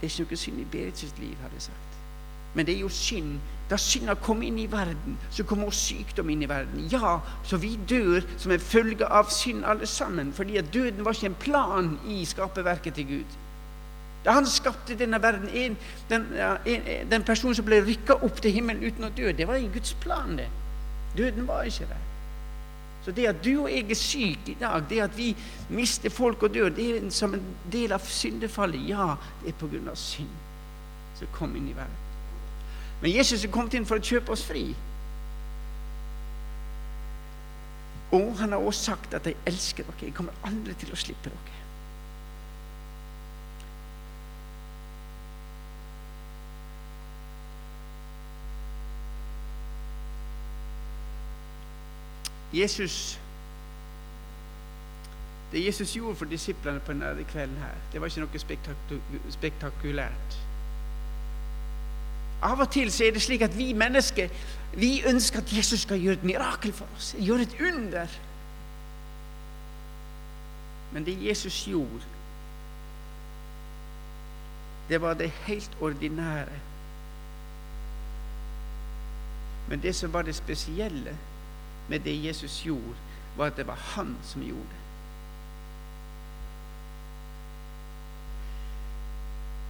Det 0.00 0.06
er 0.06 0.10
ikke 0.10 0.30
noe 0.30 0.36
synd 0.36 0.60
i 0.60 0.64
Berits 0.64 1.14
liv, 1.18 1.34
hadde 1.42 1.54
jeg 1.54 1.62
sagt. 1.62 1.96
Men 2.54 2.66
det 2.66 2.74
er 2.74 2.80
jo 2.80 2.88
synd. 2.88 3.40
Da 3.70 3.76
synda 3.76 4.14
kom 4.14 4.42
inn 4.42 4.58
i 4.58 4.70
verden, 4.70 5.18
så 5.30 5.44
kom 5.44 5.64
også 5.64 5.80
sykdom 5.80 6.30
inn 6.30 6.42
i 6.42 6.48
verden. 6.48 6.86
Ja, 6.92 7.18
så 7.44 7.56
vi 7.56 7.74
dør 7.88 8.22
som 8.38 8.52
en 8.52 8.60
følge 8.60 9.06
av 9.06 9.28
synd 9.30 9.64
alle 9.64 9.86
sammen. 9.86 10.32
Fordi 10.32 10.56
at 10.56 10.72
døden 10.74 11.04
var 11.04 11.12
ikke 11.12 11.26
en 11.26 11.34
plan 11.34 11.98
i 12.08 12.24
skaperverket 12.24 12.94
til 12.94 13.06
Gud. 13.06 13.36
Da 14.24 14.34
han 14.34 14.46
skapte 14.46 14.96
denne 14.98 15.22
verden, 15.22 15.48
en, 15.48 15.76
den, 16.10 16.26
en, 16.66 16.88
den 17.10 17.24
personen 17.24 17.54
som 17.54 17.64
ble 17.64 17.80
rykka 17.86 18.18
opp 18.26 18.42
til 18.42 18.52
himmelen 18.52 18.82
uten 18.84 19.06
å 19.06 19.12
dø, 19.14 19.30
det 19.32 19.46
var 19.48 19.60
i 19.60 19.70
Guds 19.72 19.94
plan, 20.02 20.36
det. 20.36 20.48
Døden 21.16 21.46
var 21.48 21.68
ikke 21.68 21.86
der. 21.88 22.04
Så 23.04 23.14
det 23.14 23.28
at 23.30 23.38
du 23.44 23.62
og 23.62 23.70
jeg 23.72 23.86
er 23.90 23.96
syke 23.96 24.52
i 24.52 24.56
dag, 24.60 24.82
det 24.90 24.98
at 25.00 25.14
vi 25.16 25.30
mister 25.70 26.10
folk 26.10 26.42
og 26.42 26.54
dør, 26.54 26.68
det 26.68 26.88
er 26.96 27.06
som 27.14 27.34
en 27.34 27.46
del 27.72 27.94
av 27.94 28.04
syndefallet. 28.04 28.82
Ja, 28.90 29.14
det 29.44 29.54
er 29.54 29.56
på 29.60 29.70
grunn 29.70 29.88
av 29.88 29.96
synd 29.96 30.34
som 31.18 31.30
kom 31.32 31.54
inn 31.56 31.70
i 31.70 31.76
verden. 31.76 32.04
Men 33.00 33.14
Jesus 33.14 33.44
er 33.44 33.54
kommet 33.54 33.74
inn 33.78 33.86
for 33.86 33.98
å 33.98 34.04
kjøpe 34.04 34.34
oss 34.34 34.42
fri. 34.46 34.66
Og 38.14 38.28
han 38.40 38.52
har 38.52 38.58
også 38.58 38.90
sagt 38.90 39.14
at 39.14 39.26
'jeg 39.26 39.36
elsker 39.46 39.84
dere'. 39.84 40.04
Jeg 40.04 40.14
kommer 40.14 40.32
aldri 40.44 40.74
til 40.74 40.92
å 40.92 40.96
slippe 40.96 41.30
dere. 41.30 41.57
Jesus 52.52 53.20
Det 55.52 55.64
Jesus 55.64 55.94
gjorde 55.96 56.16
for 56.16 56.28
disiplene 56.28 56.80
på 56.80 56.92
denne 56.92 57.24
kvelden, 57.24 57.56
her, 57.56 57.76
det 57.92 58.00
var 58.00 58.10
ikke 58.10 58.20
noe 58.20 58.40
spektakulært. 59.32 60.34
Av 62.44 62.60
og 62.60 62.68
til 62.70 62.92
så 62.92 63.06
er 63.06 63.14
det 63.16 63.22
slik 63.24 63.42
at 63.42 63.56
vi 63.56 63.70
mennesker 63.72 64.28
vi 64.76 65.02
ønsker 65.06 65.40
at 65.40 65.56
Jesus 65.56 65.80
skal 65.80 66.00
gjøre 66.00 66.20
et 66.20 66.24
mirakel 66.24 66.72
for 66.72 66.86
oss, 66.96 67.14
gjøre 67.18 67.42
et 67.42 67.56
under. 67.60 68.06
Men 70.92 71.06
det 71.06 71.16
Jesus 71.26 71.64
gjorde, 71.68 72.04
det 74.88 75.00
var 75.00 75.14
det 75.14 75.30
helt 75.30 75.76
ordinære. 75.80 76.60
Men 79.68 79.82
det 79.82 79.94
som 79.94 80.12
var 80.12 80.22
det 80.22 80.34
spesielle, 80.34 81.16
med 81.88 82.00
det 82.04 82.24
Jesus 82.24 82.62
gjorde, 82.64 82.96
var 83.36 83.46
at 83.46 83.56
det 83.56 83.66
var 83.66 83.78
han 83.94 84.16
som 84.22 84.42
gjorde 84.42 84.68
det. 84.70 84.78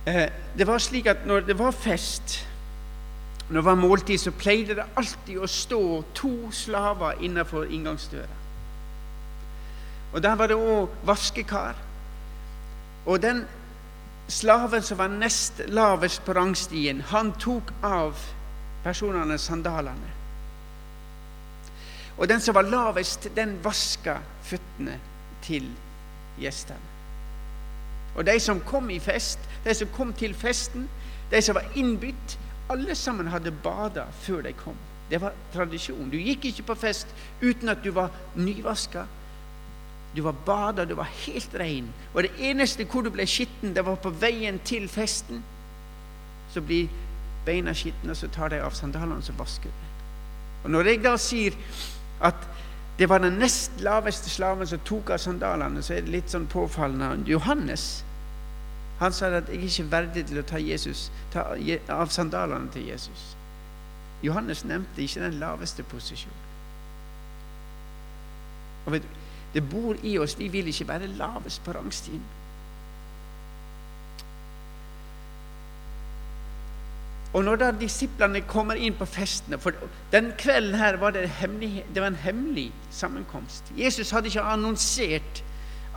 Eh, 0.08 0.30
det 0.58 0.66
var 0.66 0.78
slik 0.78 1.06
at 1.06 1.26
når 1.26 1.40
det 1.40 1.58
var 1.58 1.70
fest, 1.70 2.48
når 3.48 3.60
det 3.60 3.64
var 3.64 3.74
måltid, 3.74 4.18
så 4.18 4.30
pleide 4.30 4.74
det 4.74 4.84
alltid 4.96 5.38
å 5.38 5.46
stå 5.46 6.02
to 6.14 6.50
slaver 6.52 7.20
innenfor 7.20 7.64
inngangsdøra. 7.64 8.36
Og 10.12 10.22
Der 10.22 10.34
var 10.34 10.46
det 10.46 10.56
òg 10.56 10.88
vaskekar. 11.04 11.76
Og 13.06 13.22
den 13.22 13.44
slaven 14.28 14.82
som 14.82 14.98
var 14.98 15.08
nest 15.08 15.60
lavest 15.68 16.24
på 16.24 16.32
rangstien, 16.32 17.00
han 17.00 17.32
tok 17.32 17.72
av 17.82 18.16
personene 18.84 19.38
sandalene. 19.38 20.17
Og 22.18 22.28
den 22.28 22.40
som 22.40 22.54
var 22.54 22.66
lavest, 22.66 23.28
den 23.36 23.58
vaska 23.64 24.18
føttene 24.42 24.98
til 25.42 25.68
gjestene. 26.38 26.96
Og 28.18 28.26
de 28.26 28.40
som 28.40 28.60
kom 28.66 28.90
i 28.90 28.98
fest, 28.98 29.38
de 29.64 29.74
som 29.74 29.90
kom 29.94 30.12
til 30.12 30.34
festen, 30.34 30.88
de 31.30 31.42
som 31.42 31.54
var 31.54 31.66
innbytt, 31.78 32.38
alle 32.68 32.94
sammen 32.98 33.30
hadde 33.30 33.52
bada 33.64 34.08
før 34.20 34.42
de 34.42 34.52
kom. 34.52 34.76
Det 35.10 35.20
var 35.20 35.36
tradisjon. 35.54 36.10
Du 36.10 36.18
gikk 36.18 36.50
ikke 36.50 36.66
på 36.72 36.74
fest 36.82 37.06
uten 37.40 37.68
at 37.68 37.84
du 37.84 37.90
var 37.96 38.10
nyvaska. 38.36 39.06
Du 40.16 40.22
var 40.22 40.34
bada, 40.46 40.84
du 40.84 40.94
var 40.98 41.08
helt 41.26 41.54
rein. 41.54 41.92
Og 42.14 42.22
det 42.22 42.32
eneste 42.50 42.84
hvor 42.84 43.06
du 43.06 43.12
ble 43.14 43.26
skitten, 43.28 43.74
det 43.76 43.84
var 43.86 44.00
på 44.02 44.10
veien 44.10 44.58
til 44.64 44.88
festen. 44.88 45.44
Så 46.52 46.60
blir 46.60 46.88
beina 47.46 47.72
skitne, 47.76 48.10
og 48.10 48.16
så 48.16 48.28
tar 48.32 48.52
de 48.52 48.60
av 48.64 48.74
sandalene 48.76 49.22
og 49.22 49.38
vasker 49.38 49.70
de. 49.70 49.86
Og 50.64 50.70
Når 50.70 50.90
jeg 50.90 51.02
da 51.04 51.14
sier 51.16 51.54
at 52.20 52.48
det 52.98 53.08
var 53.08 53.18
den 53.18 53.38
nest 53.38 53.80
laveste 53.80 54.30
slaven 54.30 54.66
som 54.66 54.80
tok 54.84 55.10
av 55.10 55.18
sandalene, 55.22 55.82
så 55.82 55.94
er 55.94 56.00
det 56.02 56.14
litt 56.16 56.30
sånn 56.34 56.48
påfallende. 56.50 57.28
Johannes 57.30 58.04
han 58.98 59.12
sa 59.12 59.26
at 59.26 59.48
'jeg 59.48 59.56
er 59.56 59.62
ikke 59.62 59.90
verdig 59.90 60.26
til 60.26 60.38
å 60.38 60.42
ta, 60.42 60.58
Jesus, 60.58 61.10
ta 61.30 61.44
av 61.88 62.08
sandalene 62.08 62.70
til 62.72 62.82
Jesus'. 62.82 63.36
Johannes 64.22 64.64
nevnte 64.64 65.02
ikke 65.02 65.20
den 65.20 65.34
laveste 65.34 65.82
posisjonen. 65.82 66.48
Og 68.86 68.92
vet 68.92 69.02
du, 69.02 69.08
Det 69.54 69.70
bor 69.70 69.96
i 70.02 70.18
oss. 70.18 70.38
Vi 70.38 70.48
vil 70.48 70.66
ikke 70.66 70.88
være 70.88 71.06
lavest 71.06 71.64
på 71.64 71.72
rangstigen. 71.72 72.22
Og 77.36 77.44
når 77.44 77.60
da 77.60 77.70
disiplene 77.76 78.40
kommer 78.48 78.78
inn 78.80 78.94
på 78.96 79.04
festene 79.04 79.58
For 79.60 79.76
den 80.12 80.30
kvelden 80.40 80.78
her 80.80 80.96
var 80.96 81.12
det, 81.12 81.26
det 81.94 82.00
var 82.00 82.08
en 82.08 82.22
hemmelig 82.22 82.70
sammenkomst. 82.90 83.72
Jesus 83.76 84.10
hadde 84.10 84.32
ikke 84.32 84.44
annonsert 84.48 85.42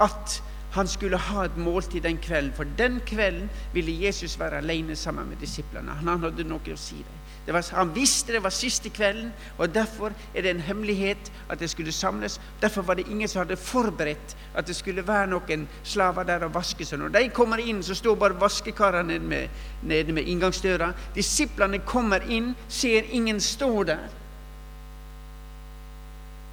at 0.01 0.41
han 0.71 0.87
skulle 0.87 1.17
ha 1.17 1.45
et 1.45 1.57
måltid 1.59 2.01
den 2.01 2.17
kvelden, 2.17 2.53
for 2.55 2.63
den 2.77 3.01
kvelden 3.05 3.49
ville 3.73 4.05
Jesus 4.05 4.39
være 4.39 4.57
alene 4.63 4.95
sammen 4.95 5.29
med 5.29 5.37
disiplene. 5.43 5.91
Han 5.91 6.23
hadde 6.23 6.47
noe 6.47 6.73
å 6.73 6.79
si 6.79 7.01
dem. 7.03 7.17
Var, 7.47 7.65
han 7.73 7.95
visste 7.95 8.35
det 8.35 8.43
var 8.43 8.53
siste 8.53 8.89
kvelden, 8.93 9.31
og 9.57 9.73
derfor 9.73 10.13
er 10.35 10.45
det 10.45 10.51
en 10.51 10.61
hemmelighet 10.61 11.31
at 11.49 11.59
det 11.59 11.69
skulle 11.69 11.91
samles. 11.91 12.39
Derfor 12.61 12.81
var 12.81 12.93
det 12.93 13.07
ingen 13.09 13.27
som 13.27 13.41
hadde 13.41 13.57
forberedt 13.57 14.35
at 14.55 14.67
det 14.67 14.75
skulle 14.75 15.07
være 15.07 15.27
noen 15.31 15.65
slaver 15.83 16.27
der 16.27 16.45
og 16.45 16.53
vaske 16.53 16.85
seg. 16.85 17.01
Når 17.01 17.15
de 17.15 17.23
kommer 17.33 17.63
inn, 17.63 17.81
så 17.83 17.97
står 17.97 18.15
bare 18.15 18.37
vaskekarene 18.41 19.17
nede 19.17 19.27
med, 19.27 19.63
nede 19.81 20.13
med 20.13 20.29
inngangsdøra. 20.29 20.91
Disiplene 21.15 21.81
kommer 21.85 22.21
inn, 22.29 22.53
ser 22.69 23.09
ingen 23.09 23.41
stå 23.41 23.71
der. 23.89 24.05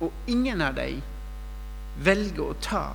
Og 0.00 0.12
ingen 0.26 0.62
av 0.62 0.78
dem 0.78 1.02
velger 2.00 2.46
å 2.46 2.56
ta 2.62 2.86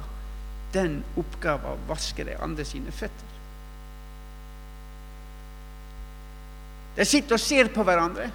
den 0.74 1.02
oppgaven 1.20 1.76
å 1.76 1.88
vaske 1.92 2.26
de 2.26 2.40
andre 2.42 2.66
sine 2.66 2.92
føtter. 2.92 3.33
De 6.98 7.06
sitter 7.06 7.34
og 7.34 7.42
ser 7.42 7.72
på 7.74 7.84
hverandre 7.84 8.30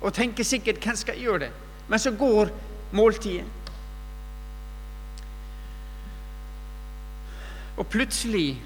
og 0.00 0.14
tenker 0.14 0.44
sikkert 0.44 0.80
'hvem 0.80 0.96
skal 0.96 1.18
gjøre 1.18 1.38
det?' 1.38 1.52
Men 1.88 1.98
så 1.98 2.10
går 2.10 2.48
måltidet. 2.92 3.44
Og 7.76 7.86
plutselig 7.86 8.62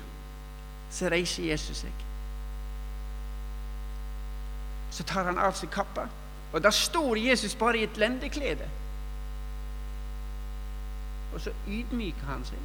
så 0.91 1.09
reiser 1.09 1.45
Jesus 1.45 1.77
seg. 1.77 1.93
Så 4.91 5.05
tar 5.05 5.25
han 5.25 5.39
av 5.39 5.53
seg 5.53 5.71
kappa, 5.71 6.07
og 6.53 6.63
da 6.63 6.71
står 6.71 7.17
Jesus 7.17 7.55
bare 7.55 7.79
i 7.79 7.85
et 7.85 7.97
lendeklede. 7.97 8.69
Og 11.35 11.41
så 11.41 11.53
ydmyker 11.69 12.27
han 12.29 12.45
seg. 12.45 12.59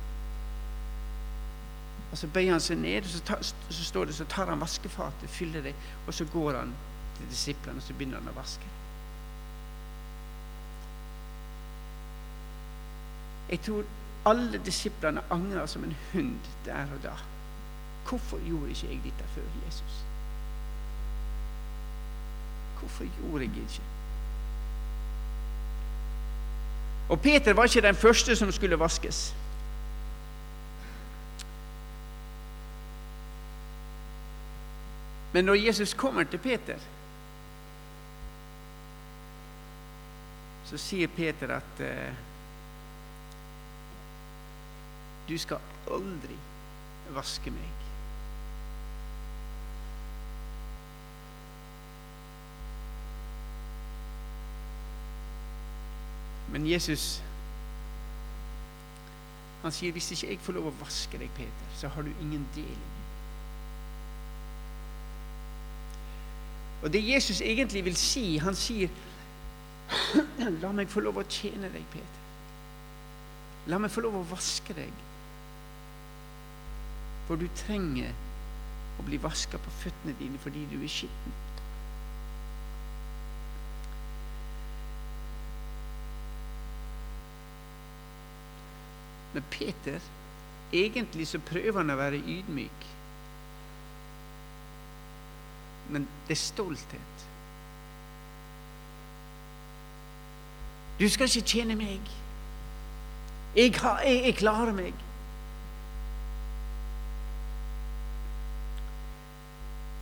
Og 2.11 2.17
Så 2.17 2.27
bøyer 2.27 2.51
han 2.51 2.63
seg 2.63 2.77
ned, 2.79 3.03
og 3.03 3.09
så, 3.11 3.19
tar, 3.27 3.41
så 3.43 3.83
står 3.83 4.05
det, 4.05 4.15
så 4.15 4.25
tar 4.25 4.49
han 4.49 4.61
vaskefatet, 4.61 5.29
fyller 5.29 5.61
det, 5.61 5.73
og 6.07 6.13
så 6.13 6.25
går 6.33 6.59
han 6.59 6.73
til 7.17 7.29
disiplene 7.29 7.81
og 7.81 7.83
så 7.83 7.93
begynner 7.93 8.21
han 8.21 8.31
å 8.31 8.35
vaske. 8.37 8.73
Jeg 13.49 13.59
tror 13.63 13.83
alle 14.27 14.59
disiplene 14.65 15.23
angrer 15.31 15.65
som 15.71 15.83
en 15.83 15.95
hund 16.13 16.51
der 16.65 16.87
og 16.95 17.03
da. 17.03 17.15
Hvorfor 18.07 18.39
gjorde 18.47 18.71
ikke 18.71 18.87
jeg 18.87 19.01
dette 19.03 19.27
før 19.35 19.47
Jesus? 19.65 20.01
Hvorfor 22.79 23.07
gjorde 23.19 23.43
jeg 23.43 23.63
ikke? 23.63 23.83
Og 27.09 27.21
Peter 27.21 27.53
var 27.53 27.63
ikke 27.63 27.81
den 27.87 27.95
første 27.95 28.35
som 28.35 28.51
skulle 28.51 28.79
vaskes. 28.79 29.35
Men 35.33 35.45
når 35.45 35.53
Jesus 35.53 35.93
kommer 35.93 36.23
til 36.23 36.39
Peter, 36.39 36.79
så 40.67 40.77
sier 40.77 41.07
Peter 41.07 41.51
at 41.55 41.81
eh, 41.83 42.15
du 45.29 45.37
skal 45.39 45.63
aldri 45.91 46.35
vaske 47.15 47.51
meg. 47.51 47.85
Men 56.51 56.67
Jesus 56.67 57.17
han 59.61 59.73
sier 59.73 59.91
hvis 59.91 60.11
ikke 60.13 60.29
jeg 60.29 60.39
får 60.45 60.55
lov 60.55 60.69
å 60.69 60.77
vaske 60.79 61.19
deg, 61.19 61.31
Peter, 61.35 61.71
så 61.75 61.89
har 61.91 62.05
du 62.05 62.11
ingen 62.21 62.45
del 62.55 62.69
i 62.69 62.77
meg. 62.77 63.06
Og 66.83 66.93
det 66.93 67.01
Jesus 67.07 67.41
egentlig 67.41 67.85
vil 67.85 67.97
si, 67.97 68.37
han 68.37 68.55
sier 68.55 68.91
La 70.61 70.71
meg 70.75 70.89
få 70.91 71.01
lov 71.01 71.17
å 71.21 71.25
tjene 71.31 71.71
deg, 71.71 71.83
Peter. 71.93 72.23
La 73.71 73.79
meg 73.81 73.91
få 73.91 74.03
lov 74.03 74.19
å 74.19 74.27
vaske 74.29 74.75
deg. 74.75 75.03
For 77.27 77.39
du 77.39 77.47
trenger 77.63 78.13
å 78.97 79.05
bli 79.07 79.19
vaska 79.21 79.59
på 79.61 79.73
føttene 79.81 80.15
dine 80.19 80.39
fordi 80.41 80.63
du 80.71 80.77
er 80.79 80.91
skitten. 80.91 81.35
Men 89.33 89.43
Peter, 89.51 89.99
egentlig 90.73 91.27
så 91.27 91.39
prøver 91.43 91.81
han 91.81 91.93
å 91.93 91.99
være 91.99 92.21
ydmyk. 92.23 92.87
Men 95.89 96.07
det 96.27 96.35
er 96.35 96.41
stolthet. 96.41 97.27
Du 100.99 101.09
skal 101.09 101.29
ikke 101.29 101.47
tjene 101.47 101.75
meg. 101.77 102.13
Jeg, 103.55 103.73
har, 103.81 104.01
jeg, 104.01 104.23
jeg 104.25 104.37
klarer 104.39 104.73
meg. 104.73 104.93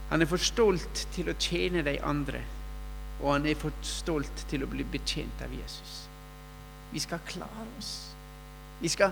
Han 0.09 0.21
er 0.21 0.29
for 0.29 0.39
stolt 0.39 1.07
til 1.15 1.29
å 1.31 1.35
tjene 1.41 1.81
de 1.83 1.97
andre, 2.05 2.39
og 3.19 3.33
han 3.33 3.47
er 3.49 3.57
for 3.59 3.75
stolt 3.83 4.45
til 4.49 4.63
å 4.63 4.69
bli 4.71 4.85
betjent 4.87 5.41
av 5.43 5.53
Jesus. 5.55 6.05
Vi 6.93 7.01
skal 7.03 7.23
klare 7.27 7.65
oss. 7.79 7.91
Vi 8.79 8.91
skal, 8.91 9.11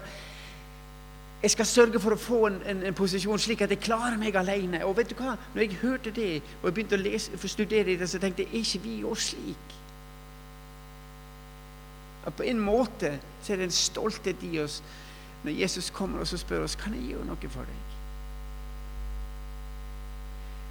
jeg 1.43 1.51
skal 1.51 1.65
sørge 1.65 1.99
for 1.99 2.15
å 2.15 2.19
få 2.19 2.37
en, 2.47 2.61
en, 2.65 2.83
en, 2.87 2.95
posisjon 2.95 3.39
slik 3.41 3.61
at 3.65 3.71
jeg 3.73 3.83
klarer 3.83 4.15
meg 4.19 4.35
alene. 4.39 4.79
Og 4.87 4.95
vet 4.95 5.09
du 5.11 5.17
hva? 5.19 5.35
Når 5.51 5.65
jeg 5.65 5.79
hørte 5.81 6.13
det, 6.15 6.29
og 6.61 6.69
jeg 6.69 6.75
begynte 6.77 6.95
å 6.95 7.01
lese, 7.03 7.39
studere 7.51 7.97
det, 7.99 8.07
så 8.09 8.21
tenkte 8.21 8.45
jeg 8.45 8.53
er 8.53 8.61
ikke 8.61 8.83
vi 8.85 8.93
òg 9.03 9.19
slik? 9.19 9.75
At 12.23 12.37
på 12.39 12.45
en 12.47 12.61
måte 12.63 13.17
så 13.43 13.53
er 13.53 13.59
det 13.59 13.67
en 13.67 13.75
stolthet 13.75 14.45
i 14.47 14.55
oss 14.63 14.79
når 15.43 15.57
Jesus 15.59 15.89
kommer 15.91 16.23
og 16.23 16.31
spør 16.31 16.63
oss 16.63 16.77
kan 16.79 16.95
jeg 16.95 17.11
gjøre 17.11 17.27
noe 17.27 17.51
for 17.51 17.67
deg. 17.67 17.91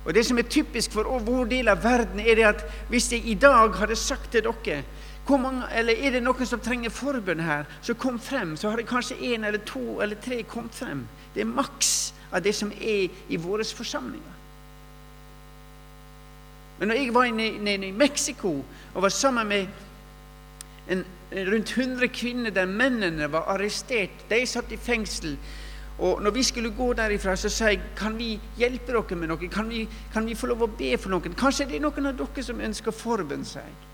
Og 0.06 0.14
Det 0.14 0.24
som 0.26 0.38
er 0.40 0.48
typisk 0.48 0.96
for 0.96 1.18
vår 1.20 1.44
del 1.52 1.68
av 1.68 1.84
verden, 1.84 2.20
er 2.20 2.34
det 2.34 2.48
at 2.48 2.64
hvis 2.88 3.12
jeg 3.12 3.26
i 3.28 3.34
dag 3.34 3.76
hadde 3.76 3.96
sagt 3.96 4.32
til 4.32 4.48
dere 4.48 4.80
mange, 5.28 5.62
eller 5.72 5.92
Er 5.92 6.10
det 6.10 6.22
noen 6.22 6.46
som 6.46 6.60
trenger 6.60 6.90
forbønn 6.90 7.40
her, 7.40 7.64
så 7.82 7.94
kom 7.94 8.18
frem. 8.20 8.56
Så 8.56 8.70
har 8.70 8.76
det 8.76 8.86
kanskje 8.86 9.16
én 9.16 9.46
eller 9.46 9.58
to 9.58 10.00
eller 10.00 10.16
tre 10.16 10.42
kommet 10.42 10.74
frem. 10.74 11.06
Det 11.34 11.40
er 11.40 11.44
maks 11.44 12.14
av 12.32 12.42
det 12.42 12.54
som 12.54 12.72
er 12.80 13.08
i 13.28 13.36
våre 13.36 13.64
forsamlinger. 13.64 14.38
Men 16.78 16.88
når 16.88 16.94
jeg 16.94 17.14
var 17.14 17.26
nede 17.30 17.86
i 17.86 17.92
Mexico 17.92 18.64
og 18.94 19.02
var 19.02 19.08
sammen 19.08 19.48
med 19.48 19.66
en, 20.88 21.04
rundt 21.32 21.78
100 21.78 22.08
kvinner 22.08 22.50
der 22.50 22.66
mennene 22.66 23.32
var 23.32 23.46
arrestert, 23.48 24.10
de 24.30 24.46
satt 24.46 24.72
i 24.72 24.76
fengsel 24.76 25.38
og 25.98 26.22
når 26.22 26.30
vi 26.30 26.42
skulle 26.42 26.70
gå 26.70 26.92
derifra, 26.92 27.36
så 27.36 27.48
sa 27.48 27.68
jeg 27.70 27.80
kan 27.96 28.18
vi 28.18 28.40
hjelpe 28.58 28.92
dere 28.92 29.16
med 29.16 29.28
noe? 29.28 29.48
Kan 29.52 29.68
vi, 29.70 29.84
kan 30.12 30.26
vi 30.26 30.34
få 30.34 30.48
lov 30.50 30.64
å 30.64 30.70
be 30.78 30.96
for 30.98 31.12
noen? 31.12 31.36
Kanskje 31.38 31.68
det 31.68 31.78
er 31.78 31.84
noen 31.84 32.08
av 32.10 32.16
dere 32.18 32.44
som 32.44 32.60
ønsker 32.60 32.94
forbønn, 32.96 33.44
sa 33.46 33.62
jeg. 33.62 33.91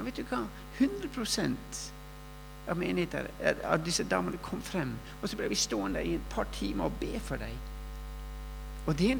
Men 0.00 0.06
vet 0.08 0.16
du 0.16 0.22
hva? 0.30 0.46
100% 0.78 1.80
av 2.72 2.78
menigheter, 2.80 3.26
av 3.68 3.82
disse 3.84 4.06
damene 4.08 4.38
kom 4.40 4.62
frem. 4.64 4.94
Og 5.20 5.28
så 5.28 5.36
ble 5.36 5.50
vi 5.52 5.58
stående 5.60 6.00
i 6.00 6.14
et 6.16 6.30
par 6.32 6.48
timer 6.56 6.88
og 6.88 6.96
be 7.02 7.20
for 7.20 7.36
dem. 7.36 7.58
Og, 8.86 8.94
det, 8.96 9.18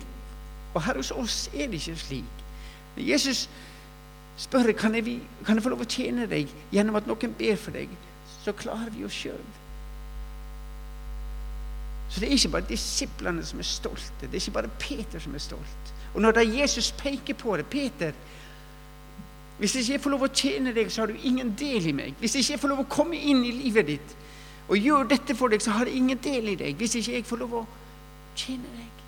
og 0.73 0.81
her 0.87 0.97
hos 0.97 1.11
oss 1.13 1.43
er 1.53 1.69
det 1.69 1.83
ikke 1.83 1.99
slik. 2.01 2.41
Jesus 2.97 3.43
spør 4.41 4.73
kan 4.73 4.97
jeg, 4.97 5.21
kan 5.45 5.61
jeg 5.61 5.67
få 5.67 5.75
lov 5.75 5.85
å 5.85 5.91
tjene 5.99 6.25
deg 6.31 6.49
gjennom 6.73 6.97
at 6.97 7.11
noen 7.11 7.37
ber 7.37 7.61
for 7.61 7.77
deg. 7.77 7.93
Så 8.41 8.57
klarer 8.57 8.89
vi 8.97 9.05
oss 9.05 9.21
sjøl. 9.21 9.45
Så 12.09 12.25
det 12.25 12.31
er 12.31 12.39
ikke 12.41 12.55
bare 12.57 12.71
disiplene 12.73 13.45
som 13.45 13.61
er 13.61 13.69
stolte. 13.69 14.25
Det 14.25 14.33
er 14.33 14.41
ikke 14.47 14.59
bare 14.63 14.77
Peter 14.81 15.21
som 15.21 15.37
er 15.37 15.45
stolt. 15.45 15.97
Og 16.15 16.25
når 16.25 16.41
da 16.41 16.49
Jesus 16.49 16.89
peker 16.97 17.37
på 17.37 17.61
det 17.61 17.69
Peter, 17.69 18.17
hvis 19.61 19.75
ikke 19.77 19.93
jeg 19.93 20.01
får 20.01 20.13
lov 20.15 20.23
å 20.25 20.33
tjene 20.33 20.73
deg, 20.73 20.89
så 20.89 21.03
har 21.03 21.11
du 21.13 21.27
ingen 21.29 21.51
del 21.59 21.91
i 21.91 21.93
meg. 21.93 22.15
Hvis 22.21 22.39
ikke 22.41 22.55
jeg 22.55 22.61
får 22.63 22.71
lov 22.73 22.79
å 22.81 22.89
komme 22.89 23.19
inn 23.19 23.43
i 23.45 23.53
livet 23.53 23.91
ditt 23.93 24.15
og 24.71 24.79
gjøre 24.79 25.11
dette 25.11 25.35
for 25.37 25.53
deg, 25.53 25.61
så 25.61 25.75
har 25.75 25.89
jeg 25.91 26.01
ingen 26.01 26.21
del 26.23 26.49
i 26.53 26.55
deg. 26.57 26.79
Hvis 26.79 26.95
ikke 26.97 27.19
jeg 27.19 27.27
får 27.29 27.43
lov 27.43 27.57
å 27.59 27.63
tjene 28.39 28.71
deg. 28.79 29.03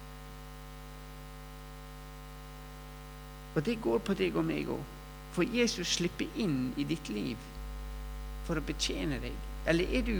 Og 3.54 3.64
det 3.64 3.78
går 3.80 4.04
på 4.04 4.16
deg 4.18 4.36
og 4.36 4.44
meg 4.44 4.68
òg. 4.74 4.84
For 5.32 5.48
Jesus 5.48 5.96
slipper 5.96 6.28
inn 6.36 6.74
i 6.76 6.84
ditt 6.84 7.08
liv 7.08 7.40
for 8.44 8.60
å 8.60 8.64
betjene 8.68 9.20
deg. 9.22 9.36
Eller 9.70 9.88
er 9.96 10.04
du 10.04 10.16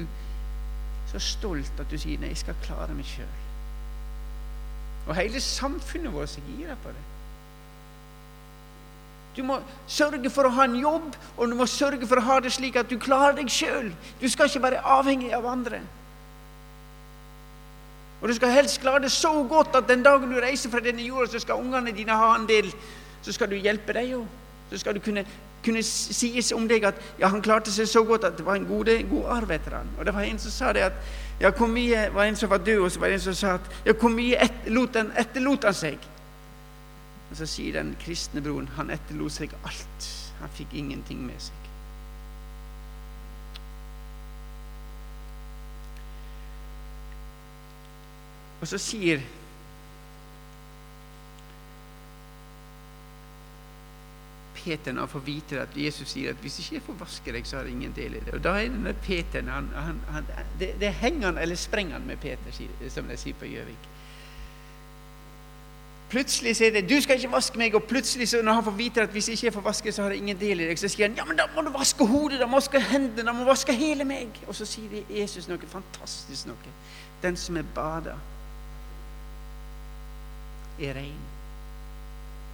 så 1.11 1.21
stolt 1.21 1.81
at 1.83 1.91
du 1.91 1.99
sier 1.99 2.19
'nei, 2.19 2.33
jeg 2.33 2.45
skal 2.47 2.63
klare 2.65 2.95
meg 2.95 3.05
sjøl'? 3.05 3.41
Og 5.09 5.17
hele 5.17 5.41
samfunnet 5.41 6.13
vårt 6.13 6.39
gir 6.47 6.69
deg 6.71 6.79
på 6.85 6.89
det. 6.89 7.05
Du 9.37 9.43
må 9.47 9.59
sørge 9.89 10.31
for 10.31 10.45
å 10.45 10.53
ha 10.53 10.67
en 10.69 10.77
jobb, 10.77 11.15
og 11.37 11.49
du 11.49 11.57
må 11.57 11.67
sørge 11.71 12.07
for 12.07 12.21
å 12.21 12.27
ha 12.27 12.39
det 12.45 12.53
slik 12.53 12.77
at 12.77 12.91
du 12.91 12.99
klarer 13.01 13.39
deg 13.39 13.49
sjøl. 13.51 13.89
Du 14.21 14.29
skal 14.29 14.51
ikke 14.51 14.67
være 14.67 14.83
avhengig 14.99 15.33
av 15.33 15.47
andre. 15.49 15.81
Og 18.21 18.29
du 18.29 18.35
skal 18.37 18.53
helst 18.55 18.81
klare 18.81 19.03
det 19.03 19.11
så 19.11 19.33
godt 19.49 19.75
at 19.75 19.89
den 19.89 20.05
dagen 20.05 20.31
du 20.31 20.39
reiser 20.41 20.71
fra 20.71 20.83
denne 20.85 21.03
jorda, 21.03 21.33
så 21.33 21.41
skal 21.43 21.65
ungene 21.65 21.95
dine 21.97 22.15
ha 22.15 22.35
en 22.37 22.45
del 22.47 22.69
så 23.23 23.33
skal 23.33 23.51
du 23.51 23.57
hjelpe 23.57 23.95
deg 23.95 24.17
òg. 24.19 24.27
Så 24.71 24.81
skal 24.81 24.97
det 24.97 25.03
kunne, 25.05 25.25
kunne 25.65 25.83
sies 25.85 26.53
om 26.57 26.65
deg 26.69 26.87
at 26.89 26.99
ja, 27.21 27.29
han 27.31 27.43
klarte 27.45 27.71
seg 27.71 27.89
så 27.91 28.03
godt 28.07 28.25
at 28.27 28.39
det 28.39 28.47
var 28.47 28.59
en 28.59 28.67
god, 28.67 28.91
god 29.11 29.29
arv 29.37 29.53
etter 29.55 29.77
han. 29.79 29.91
Og 29.99 30.07
det 30.07 30.15
var 30.15 30.27
en 30.27 30.41
som 30.43 30.55
sa 30.55 30.73
det 30.75 30.87
at 30.89 30.97
ja, 31.41 31.51
hvor 31.51 31.71
mye 31.71 32.09
var 32.15 32.27
en 32.27 32.39
som 32.39 32.51
var 32.51 32.63
død, 32.65 32.87
og 32.87 32.91
så 32.93 33.03
var 33.03 33.13
det 33.13 33.21
en 33.21 33.27
som 33.29 33.37
sa 33.37 33.55
at 33.61 33.71
ja, 33.87 33.95
hvor 33.95 34.13
mye 34.15 34.41
etterlot 34.43 34.99
han, 34.99 35.13
etterlot 35.19 35.69
han 35.69 35.77
seg? 35.77 36.09
Og 37.33 37.39
så 37.39 37.47
sier 37.49 37.73
den 37.79 37.95
kristne 37.97 38.43
broren 38.45 38.67
han 38.77 38.93
etterlot 38.93 39.33
seg 39.33 39.53
alt. 39.65 40.09
Han 40.43 40.51
fikk 40.53 40.75
ingenting 40.77 41.23
med 41.25 41.39
seg. 41.41 41.69
Og 48.61 48.69
så 48.69 48.79
sier 48.79 49.25
Peter 54.55 54.93
når 54.93 55.07
han 55.07 55.11
får 55.15 55.25
vite 55.27 55.63
at 55.65 55.73
Jesus 55.75 56.13
sier 56.13 56.37
at 56.37 56.45
hvis 56.45 56.61
ikke 56.61 56.77
jeg 56.77 56.85
får 56.87 57.01
vaske 57.01 57.35
deg, 57.35 57.49
så 57.49 57.59
har 57.59 57.67
jeg 57.67 57.79
ingen 57.79 57.97
del 57.97 58.21
i 58.21 58.23
det. 58.27 58.37
Og 58.37 58.45
da 58.45 58.59
er 58.61 58.77
det 58.77 58.95
Peter 59.09 59.49
han, 59.49 59.73
han, 59.73 60.05
han, 60.13 60.29
det, 60.61 60.75
det, 60.85 60.93
henger 61.01 61.33
han 61.33 61.41
eller 61.41 61.57
sprenger 61.59 61.97
han 61.97 62.07
med 62.07 62.21
Peter, 62.21 62.61
som 62.93 63.09
de 63.09 63.17
sier 63.19 63.41
på 63.41 63.49
Gjøvik. 63.49 63.89
Plutselig 66.13 66.57
sier 66.57 66.73
det 66.73 66.89
'Du 66.89 67.01
skal 67.01 67.17
ikke 67.17 67.33
vaske 67.33 67.59
meg', 67.59 67.75
og 67.75 67.85
plutselig 67.89 68.29
så 68.29 68.43
når 68.43 68.53
han 68.53 68.65
får 68.65 68.71
vite 68.71 69.03
at 69.03 69.11
hvis 69.11 69.29
jeg 69.29 69.33
ikke 69.33 69.53
får 69.53 69.61
vaske, 69.61 69.93
så 69.93 70.03
har 70.03 70.11
jeg 70.11 70.19
ingen 70.19 70.41
del 70.41 70.61
i 70.61 70.67
deg, 70.69 70.79
så 70.79 70.89
sier 70.89 71.09
han 71.09 71.17
'Ja, 71.17 71.25
men 71.25 71.37
da 71.37 71.47
må 71.55 71.63
du 71.63 71.71
vaske 71.73 72.07
hodet, 72.07 72.41
da 72.41 72.47
må 72.47 72.51
du 72.51 72.57
vaske 72.57 72.81
hendene, 72.81 73.27
da 73.27 73.33
må 73.33 73.39
du 73.39 73.45
vaske 73.49 73.73
hele 73.73 74.05
meg'. 74.05 74.43
Og 74.47 74.55
så 74.55 74.67
sier 74.67 75.03
Jesus 75.11 75.49
noe 75.49 75.59
fantastisk 75.59 76.47
noe. 76.47 76.75
Den 77.23 77.37
som 77.37 77.57
er 77.57 77.63
bada, 77.63 78.15
er 80.81 80.95
rein. 80.95 81.25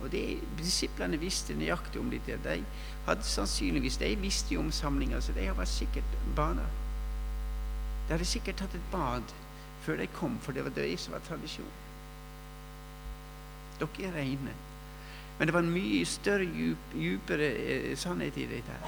Og 0.03 0.13
det, 0.13 0.39
Disiplene 0.59 1.19
visste 1.19 1.55
nøyaktig 1.55 2.01
om 2.01 2.11
dette. 2.11 2.39
De 2.45 2.65
hadde 3.07 3.25
sannsynligvis, 3.25 3.97
de 3.97 4.15
visste 4.17 4.55
jo 4.55 4.61
om 4.61 4.73
samlinga, 4.73 5.21
så 5.21 5.33
de 5.33 5.47
har 5.47 5.55
vært 5.55 5.69
sikkert 5.69 6.17
bada. 6.37 6.69
De 8.07 8.15
hadde 8.15 8.25
sikkert 8.25 8.57
tatt 8.57 8.75
et 8.75 8.91
bad 8.93 9.23
før 9.83 9.97
de 9.97 10.07
kom, 10.07 10.39
for 10.43 10.53
det 10.53 10.65
var 10.65 10.71
det 10.71 11.01
som 11.01 11.13
var 11.13 11.21
tradisjon. 11.27 11.88
Dere 13.79 14.09
er 14.09 14.17
reine. 14.17 14.55
Men 15.39 15.47
det 15.47 15.55
var 15.55 15.63
en 15.63 15.71
mye 15.71 16.07
større, 16.07 16.49
djup, 16.95 17.31
eh, 17.31 17.97
sannhet 17.97 18.37
i 18.37 18.47
dette. 18.51 18.81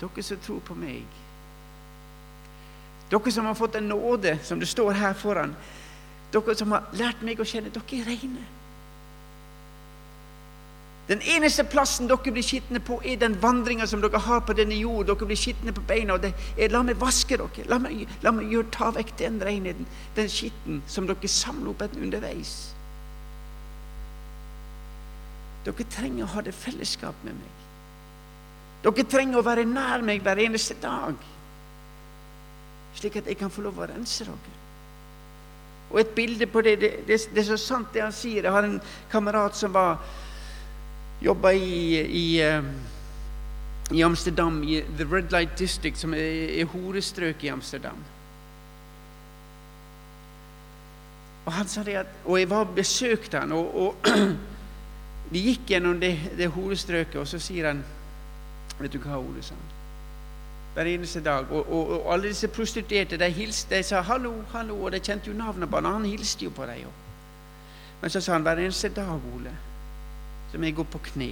Dere 0.00 0.22
som 0.22 0.38
tror 0.38 0.60
på 0.60 0.74
meg. 0.74 1.04
Dere 3.10 3.32
som 3.32 3.46
har 3.46 3.54
fått 3.54 3.74
en 3.74 3.88
nåde, 3.88 4.38
som 4.42 4.60
det 4.60 4.68
står 4.68 4.92
her 4.92 5.14
foran. 5.14 5.56
Dere 6.32 6.54
som 6.54 6.72
har 6.72 6.86
lært 6.92 7.22
meg 7.22 7.40
å 7.40 7.44
kjenne. 7.44 7.72
Dere 7.74 8.00
er 8.00 8.06
reine. 8.06 8.46
Den 11.10 11.22
eneste 11.26 11.64
plassen 11.64 12.06
dere 12.06 12.30
blir 12.30 12.44
skitne 12.46 12.78
på, 12.86 13.00
er 13.02 13.16
den 13.18 13.34
vandringa 13.42 13.86
som 13.90 14.00
dere 14.00 14.18
har 14.22 14.44
på 14.46 14.54
denne 14.54 14.76
jord. 14.78 15.08
Dere 15.08 15.26
blir 15.26 15.36
skitne 15.36 15.74
på 15.74 15.82
beina. 15.88 16.14
og 16.14 16.22
det 16.22 16.34
er, 16.56 16.68
La 16.70 16.82
meg 16.82 17.00
vaske 17.00 17.36
dere. 17.36 17.66
La 17.66 17.78
meg, 17.78 18.06
la 18.22 18.30
meg 18.30 18.52
gjøre, 18.52 18.70
ta 18.70 18.92
vekk 18.94 19.16
den 19.18 19.40
renheten, 19.42 19.86
den 20.14 20.28
skitten 20.28 20.82
som 20.86 21.08
dere 21.10 21.28
samler 21.28 21.70
opp 21.70 21.82
underveis. 21.96 22.76
Dere 25.64 25.86
trenger 25.92 26.24
å 26.24 26.32
ha 26.34 26.44
det 26.44 26.54
fellesskap 26.56 27.26
med 27.26 27.36
meg. 27.36 27.58
Dere 28.84 29.04
trenger 29.04 29.40
å 29.40 29.44
være 29.44 29.66
nær 29.68 30.04
meg 30.06 30.22
hver 30.24 30.40
eneste 30.40 30.76
dag, 30.80 31.18
slik 32.96 33.20
at 33.20 33.28
jeg 33.28 33.38
kan 33.38 33.52
få 33.52 33.66
lov 33.66 33.78
å 33.78 33.88
rense 33.90 34.24
dere. 34.24 34.56
Og 35.90 36.00
et 36.00 36.14
bilde 36.14 36.46
på 36.46 36.62
det, 36.62 36.76
det, 36.80 36.90
det, 37.06 37.18
det 37.34 37.42
er 37.42 37.48
så 37.50 37.58
sant 37.58 37.90
det 37.92 38.04
han 38.04 38.14
sier. 38.14 38.46
Jeg 38.46 38.54
har 38.54 38.66
en 38.66 38.78
kamerat 39.10 39.56
som 39.58 39.74
var 39.74 39.98
jobba 41.20 41.52
i, 41.52 41.98
i, 41.98 42.26
eh, 42.40 42.62
i, 43.90 44.02
Amsterdam, 44.06 44.62
i 44.62 44.80
The 44.96 45.04
Red 45.10 45.34
Light 45.34 45.58
District, 45.58 45.98
som 45.98 46.14
er, 46.14 46.54
er 46.62 46.70
horestrøk 46.70 47.44
i 47.44 47.50
Amsterdam. 47.52 47.98
Og 51.44 51.52
han 51.52 51.68
sa 51.68 51.82
det 51.82 51.98
at, 52.04 52.14
og 52.24 52.38
jeg 52.38 52.50
var 52.50 52.70
besøkte 52.76 53.42
han, 53.42 53.52
og, 53.52 53.74
og 53.74 53.94
vi 55.30 55.44
gikk 55.48 55.70
gjennom 55.74 56.00
det, 56.00 56.14
det 56.38 56.50
horestrøket, 56.50 57.20
og 57.20 57.28
så 57.28 57.38
sier 57.38 57.70
han 57.70 57.84
Vet 58.80 58.94
du 58.94 58.98
hva, 59.02 59.18
Ole, 59.20 59.42
sa 59.44 59.52
han. 59.52 59.72
Hver 60.72 60.88
eneste 60.88 61.20
dag. 61.20 61.50
Og, 61.52 61.66
og, 61.68 61.90
og 61.98 62.06
alle 62.14 62.30
disse 62.30 62.48
prostituerte 62.48 63.18
de 63.20 63.28
hilste, 63.28 63.76
de 63.76 63.82
sa 63.84 64.00
'hallo, 64.00 64.32
hallo', 64.54 64.78
og 64.84 64.92
de 64.92 65.00
kjente 65.04 65.28
jo 65.28 65.36
navnet 65.36 65.68
på 65.68 65.76
han, 65.76 65.84
han 65.84 66.04
hilste 66.04 66.44
jo 66.44 66.50
på 66.50 66.66
dem. 66.66 66.88
Men 68.00 68.10
så 68.10 68.20
sa 68.20 68.32
han 68.32 68.42
hver 68.42 68.56
eneste 68.56 68.88
dag, 68.88 69.20
Ole 69.34 69.52
så 70.50 70.58
må 70.58 70.64
jeg 70.66 70.74
gå 70.74 70.84
på 70.90 70.98
kne. 71.12 71.30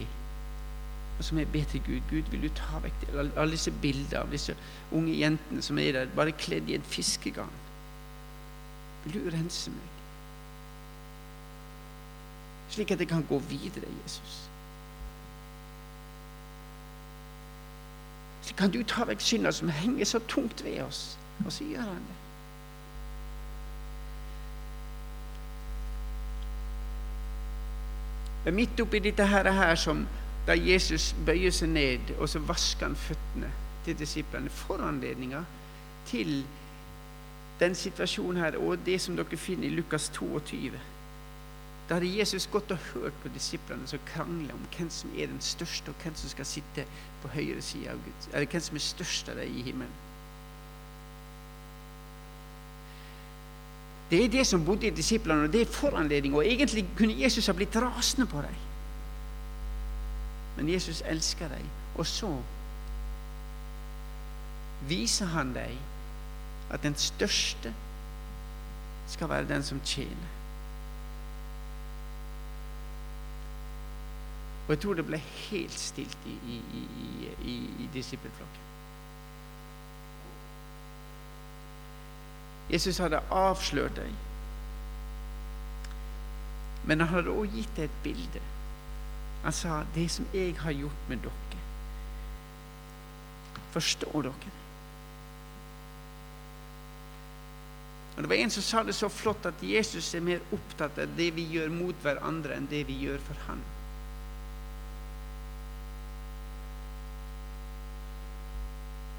Og 1.19 1.25
så 1.25 1.35
må 1.35 1.43
jeg 1.43 1.53
be 1.53 1.65
til 1.71 1.83
Gud. 1.87 2.01
Gud, 2.11 2.31
vil 2.31 2.43
du 2.43 2.49
ta 2.55 2.79
vekk 2.83 3.01
det? 3.01 3.31
alle 3.37 3.57
disse 3.57 3.73
bilder 3.83 4.21
av 4.21 4.31
disse 4.31 4.55
unge 4.95 5.17
jentene 5.19 5.63
som 5.63 5.79
er 5.83 5.93
der, 5.93 6.13
bare 6.15 6.33
kledd 6.39 6.71
i 6.71 6.77
en 6.79 6.87
fiskegarn? 6.87 7.57
Vil 9.05 9.19
du 9.19 9.31
rense 9.35 9.73
meg? 9.75 9.98
Slik 12.69 12.91
at 12.91 13.01
jeg 13.01 13.09
kan 13.09 13.27
gå 13.29 13.39
videre, 13.39 13.91
Jesus. 14.05 14.51
Så 18.43 18.55
kan 18.55 18.71
du 18.71 18.83
ta 18.83 19.05
vekk 19.05 19.21
synda 19.21 19.53
som 19.53 19.69
henger 19.69 20.05
så 20.05 20.19
tungt 20.29 20.65
ved 20.65 20.83
oss. 20.83 21.19
Og 21.47 21.53
så 21.53 21.65
gjør 21.65 21.81
han 21.81 22.07
det. 22.09 22.19
Men 28.45 28.55
midt 28.55 28.81
oppi 28.81 28.99
dette 28.99 29.27
her, 29.27 29.51
her 29.53 29.75
som 29.75 30.07
da 30.47 30.55
Jesus 30.57 31.15
bøyer 31.27 31.53
seg 31.53 31.69
ned, 31.69 32.15
og 32.19 32.29
så 32.29 32.41
vasker 32.41 32.87
han 32.87 32.97
føttene 32.97 33.51
til 33.85 33.99
disiplene, 33.99 34.51
foranledninga 34.51 35.43
til 36.09 36.47
den 37.61 37.75
situasjonen 37.75 38.41
her, 38.41 38.57
og 38.57 38.79
det 38.87 39.01
som 39.01 39.17
dere 39.17 39.37
finner 39.37 39.69
i 39.69 39.75
Lukas 39.75 40.09
22. 40.15 40.81
Da 41.89 41.97
hadde 41.97 42.11
Jesus 42.19 42.49
gått 42.53 42.71
og 42.71 42.83
hørt 42.93 43.17
på 43.23 43.31
disiplene 43.33 43.89
som 43.89 44.03
krangler 44.11 44.53
om 44.53 44.67
hvem 44.77 44.91
som 44.93 45.13
er 45.17 45.31
den 45.31 45.41
største, 45.41 45.89
og 45.89 46.03
hvem 46.03 46.15
som 46.15 46.29
skal 46.29 46.47
sitte 46.47 46.85
på 47.23 47.31
høyre 47.33 47.63
side 47.65 47.89
av 47.89 48.03
Gud, 48.05 48.29
eller 48.33 48.51
hvem 48.53 48.65
som 48.67 48.77
er 48.77 48.85
størst 48.85 49.33
av 49.33 49.41
dem 49.41 49.57
i 49.57 49.65
himmelen. 49.65 49.97
Det 54.11 54.25
er 54.25 54.29
det 54.33 54.47
som 54.47 54.65
bodde 54.65 54.87
i 54.89 54.91
disiplene, 54.91 55.45
og 55.45 55.53
det 55.53 55.61
er 55.61 55.73
foranledning. 55.73 56.35
Og 56.35 56.47
egentlig 56.47 56.87
kunne 56.97 57.17
Jesus 57.21 57.47
ha 57.47 57.53
blitt 57.53 57.77
rasende 57.77 58.27
på 58.27 58.41
dem. 58.41 58.55
Men 60.57 60.69
Jesus 60.73 61.03
elsker 61.07 61.49
dem. 61.49 61.67
Og 61.97 62.07
så 62.07 62.31
viser 64.89 65.27
han 65.27 65.53
dem 65.55 65.77
at 66.71 66.83
den 66.83 66.97
største 66.97 67.75
skal 69.09 69.29
være 69.29 69.49
den 69.49 69.63
som 69.63 69.81
tjener. 69.85 70.38
Og 74.69 74.75
jeg 74.75 74.81
tror 74.83 74.99
det 74.99 75.07
ble 75.09 75.17
helt 75.17 75.79
stilt 75.81 76.27
i, 76.29 76.35
i, 76.53 76.57
i, 76.77 77.53
i, 77.81 77.87
disippelflokken. 77.93 78.67
Jesus 82.69 83.01
hadde 83.01 83.23
avslørt 83.33 83.97
deg. 83.97 84.11
Men 86.85 87.01
han 87.01 87.09
hadde 87.15 87.33
også 87.33 87.55
gitt 87.55 87.73
deg 87.79 87.89
et 87.89 87.97
bilde. 88.05 88.45
Han 89.47 89.57
sa, 89.57 89.85
'Det 89.95 90.11
som 90.11 90.29
jeg 90.35 90.53
har 90.59 90.73
gjort 90.73 91.09
med 91.09 91.25
dere, 91.25 91.63
forstår 93.73 94.23
dere 94.23 94.33
det?' 94.45 94.53
Og 98.17 98.23
Det 98.23 98.29
var 98.29 98.37
en 98.37 98.51
som 98.51 98.63
sa 98.63 98.83
det 98.83 98.95
så 98.95 99.09
flott 99.09 99.47
at 99.47 99.63
Jesus 99.63 100.15
er 100.15 100.21
mer 100.21 100.41
opptatt 100.53 100.99
av 100.99 101.17
det 101.17 101.35
vi 101.35 101.43
gjør 101.43 101.69
mot 101.69 101.95
hverandre, 102.03 102.57
enn 102.57 102.67
det 102.67 102.87
vi 102.87 102.93
gjør 102.93 103.19
for 103.19 103.35
Han. 103.47 103.61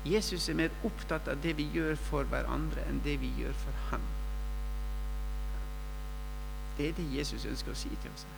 Jesus 0.05 0.49
er 0.49 0.55
mer 0.55 0.75
opptatt 0.87 1.27
av 1.27 1.41
det 1.43 1.57
vi 1.57 1.67
gjør 1.73 1.95
for 1.99 2.27
hverandre, 2.31 2.85
enn 2.87 3.01
det 3.03 3.17
vi 3.19 3.31
gjør 3.41 3.55
for 3.65 3.81
ham. 3.89 4.05
Det 6.77 6.89
er 6.89 6.93
det 6.95 7.09
Jesus 7.11 7.43
ønsker 7.45 7.73
å 7.73 7.79
si 7.79 7.91
til 7.91 8.13
oss 8.13 8.23
her. 8.23 8.37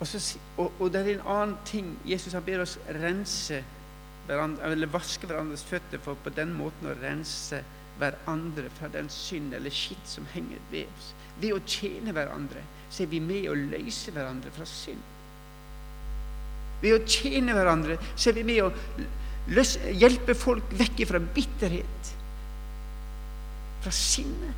Og, 0.00 0.06
så, 0.06 0.38
og, 0.56 0.72
og, 0.78 0.86
det 0.92 1.00
er 1.00 1.10
en 1.12 1.26
annen 1.28 1.58
ting. 1.66 1.90
Jesus 2.08 2.32
har 2.32 2.44
ber 2.46 2.62
oss 2.62 2.78
rense 3.02 3.58
hverandre, 4.28 4.70
eller 4.70 4.88
vaske 4.88 5.28
hverandres 5.28 5.66
føtter 5.66 6.00
for 6.00 6.16
på 6.24 6.32
den 6.32 6.54
måten 6.56 6.88
å 6.88 6.96
rense 7.02 7.60
hverandre 8.00 8.70
fra 8.78 8.88
den 8.88 9.10
synd 9.12 9.52
eller 9.54 9.74
skitt 9.74 10.06
som 10.08 10.28
henger 10.32 10.62
ved 10.70 10.88
oss. 10.88 11.10
Ved 11.42 11.52
å 11.52 11.64
tjene 11.66 12.14
hverandre 12.16 12.62
så 12.88 13.04
er 13.04 13.10
vi 13.12 13.20
med 13.20 13.50
å 13.50 13.58
løse 13.58 14.14
hverandre 14.14 14.54
fra 14.54 14.68
synd. 14.68 15.02
Ved 16.80 16.96
å 16.96 17.04
tjene 17.04 17.54
hverandre 17.56 17.98
så 18.14 18.30
er 18.30 18.38
vi 18.38 18.46
med 18.48 18.64
å 18.64 18.72
hjelpe 20.00 20.36
folk 20.38 20.72
vekk 20.78 21.04
fra 21.10 21.20
bitterhet, 21.20 22.10
fra 23.84 23.92
sinne. 23.94 24.56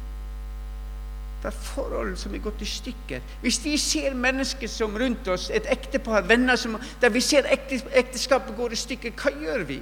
Er 1.42 1.50
forhold 1.50 2.14
som 2.20 2.34
er 2.36 2.42
gått 2.44 2.60
i 2.62 2.68
stykker. 2.70 3.22
Hvis 3.42 3.56
vi 3.64 3.72
ser 3.80 4.14
mennesker 4.14 4.70
som 4.70 4.94
rundt 4.98 5.26
oss, 5.26 5.48
et 5.50 5.66
ektepar, 5.66 6.22
venner 6.28 6.54
som, 6.60 6.76
der 7.02 7.10
vi 7.10 7.22
ser 7.24 7.48
ekteskapet 7.50 8.54
går 8.54 8.76
i 8.76 8.78
stykker, 8.78 9.16
hva 9.18 9.32
gjør 9.42 9.64
vi? 9.66 9.80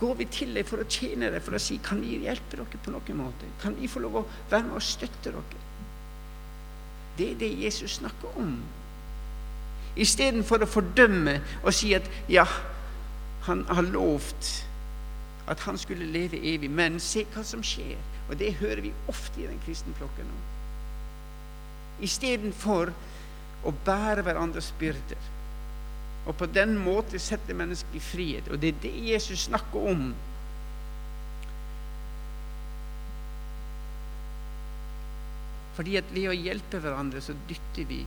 Går 0.00 0.14
vi 0.16 0.28
til 0.32 0.56
dem 0.56 0.64
for 0.68 0.80
å 0.80 0.88
tjene 0.88 1.28
dem, 1.32 1.44
for 1.44 1.56
å 1.56 1.60
si 1.60 1.76
kan 1.84 2.00
vi 2.00 2.22
hjelpe 2.24 2.56
dere 2.56 2.80
på 2.84 2.94
noen 2.94 3.20
måte? 3.20 3.48
Kan 3.60 3.76
vi 3.76 3.88
få 3.88 4.00
lov 4.04 4.16
å 4.22 4.24
være 4.48 4.64
med 4.70 4.78
og 4.80 4.84
støtte 4.84 5.32
dere? 5.32 5.62
Det 7.16 7.30
er 7.34 7.38
det 7.40 7.52
Jesus 7.60 7.98
snakker 8.00 8.40
om. 8.40 8.56
Istedenfor 9.96 10.64
å 10.64 10.68
fordømme 10.68 11.38
og 11.62 11.72
si 11.74 11.94
at 11.96 12.08
ja, 12.28 12.44
han 13.46 13.64
har 13.70 13.86
lovt 13.88 14.50
at 15.46 15.62
han 15.62 15.78
skulle 15.78 16.08
leve 16.10 16.38
evig, 16.42 16.70
men 16.70 16.98
se 17.00 17.22
hva 17.32 17.44
som 17.46 17.62
skjer. 17.64 17.96
Og 18.26 18.34
det 18.40 18.56
hører 18.60 18.82
vi 18.82 18.92
ofte 19.10 19.42
i 19.42 19.46
den 19.46 19.60
kristne 19.62 19.94
flokken 19.94 20.26
nå. 20.26 20.40
Istedenfor 22.06 22.90
å 23.66 23.72
bære 23.86 24.24
hverandres 24.26 24.72
byrder. 24.80 25.32
Og 26.26 26.34
på 26.36 26.48
den 26.50 26.74
måten 26.82 27.22
sette 27.22 27.54
mennesket 27.54 27.94
i 27.94 28.02
frihet. 28.02 28.50
Og 28.50 28.58
det 28.60 28.74
er 28.74 28.80
det 28.82 28.94
Jesus 29.12 29.46
snakker 29.46 29.90
om. 29.92 30.08
Fordi 35.76 35.96
at 36.00 36.10
ved 36.10 36.32
å 36.32 36.34
hjelpe 36.34 36.80
hverandre, 36.82 37.22
så 37.22 37.36
dytter 37.46 37.86
vi 37.86 38.02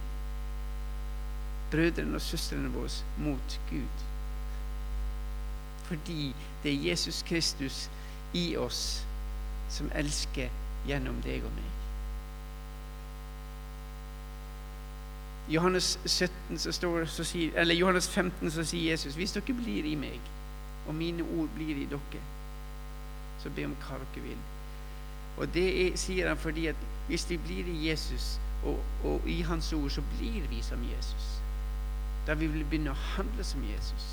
brødrene 1.71 2.15
og 2.15 2.21
søstrene 2.21 2.71
våre 2.73 2.89
mot 3.17 3.59
Gud. 3.69 4.05
Fordi 5.89 6.35
det 6.63 6.73
er 6.73 6.89
Jesus 6.89 7.23
Kristus 7.27 7.89
i 8.33 8.57
oss 8.57 9.05
som 9.69 9.91
elsker 9.95 10.49
gjennom 10.87 11.21
deg 11.25 11.45
og 11.45 11.53
meg. 11.53 11.75
Johannes, 15.49 15.99
17, 16.05 16.59
så 16.61 16.71
står, 16.71 17.05
så 17.05 17.23
sier, 17.23 17.55
eller 17.57 17.75
Johannes 17.75 18.09
15 18.09 18.51
så 18.51 18.63
sier 18.63 18.91
Jesus 18.91 19.15
hvis 19.17 19.33
dere 19.33 19.55
blir 19.57 19.85
i 19.89 19.95
meg, 19.97 20.19
og 20.87 20.95
mine 20.95 21.25
ord 21.25 21.49
blir 21.55 21.73
i 21.73 21.87
dere, 21.89 22.21
så 23.41 23.49
be 23.55 23.65
om 23.65 23.73
hva 23.81 23.97
dere 23.97 24.25
vil. 24.27 24.37
Og 25.39 25.49
det 25.53 25.67
er, 25.87 25.97
sier 25.97 26.29
han 26.29 26.37
fordi 26.37 26.67
at 26.69 26.87
hvis 27.07 27.25
vi 27.29 27.37
blir 27.41 27.65
i 27.65 27.89
Jesus 27.89 28.35
og, 28.65 28.77
og 29.03 29.25
i 29.29 29.41
Hans 29.41 29.73
ord, 29.73 29.89
så 29.89 30.03
blir 30.17 30.45
vi 30.51 30.61
som 30.61 30.83
Jesus. 30.83 31.29
Da 32.29 32.35
vi 32.37 32.45
vil 32.45 32.61
begynne 32.61 32.93
å 32.93 33.05
handle 33.17 33.43
som 33.43 33.63
Jesus. 33.65 34.09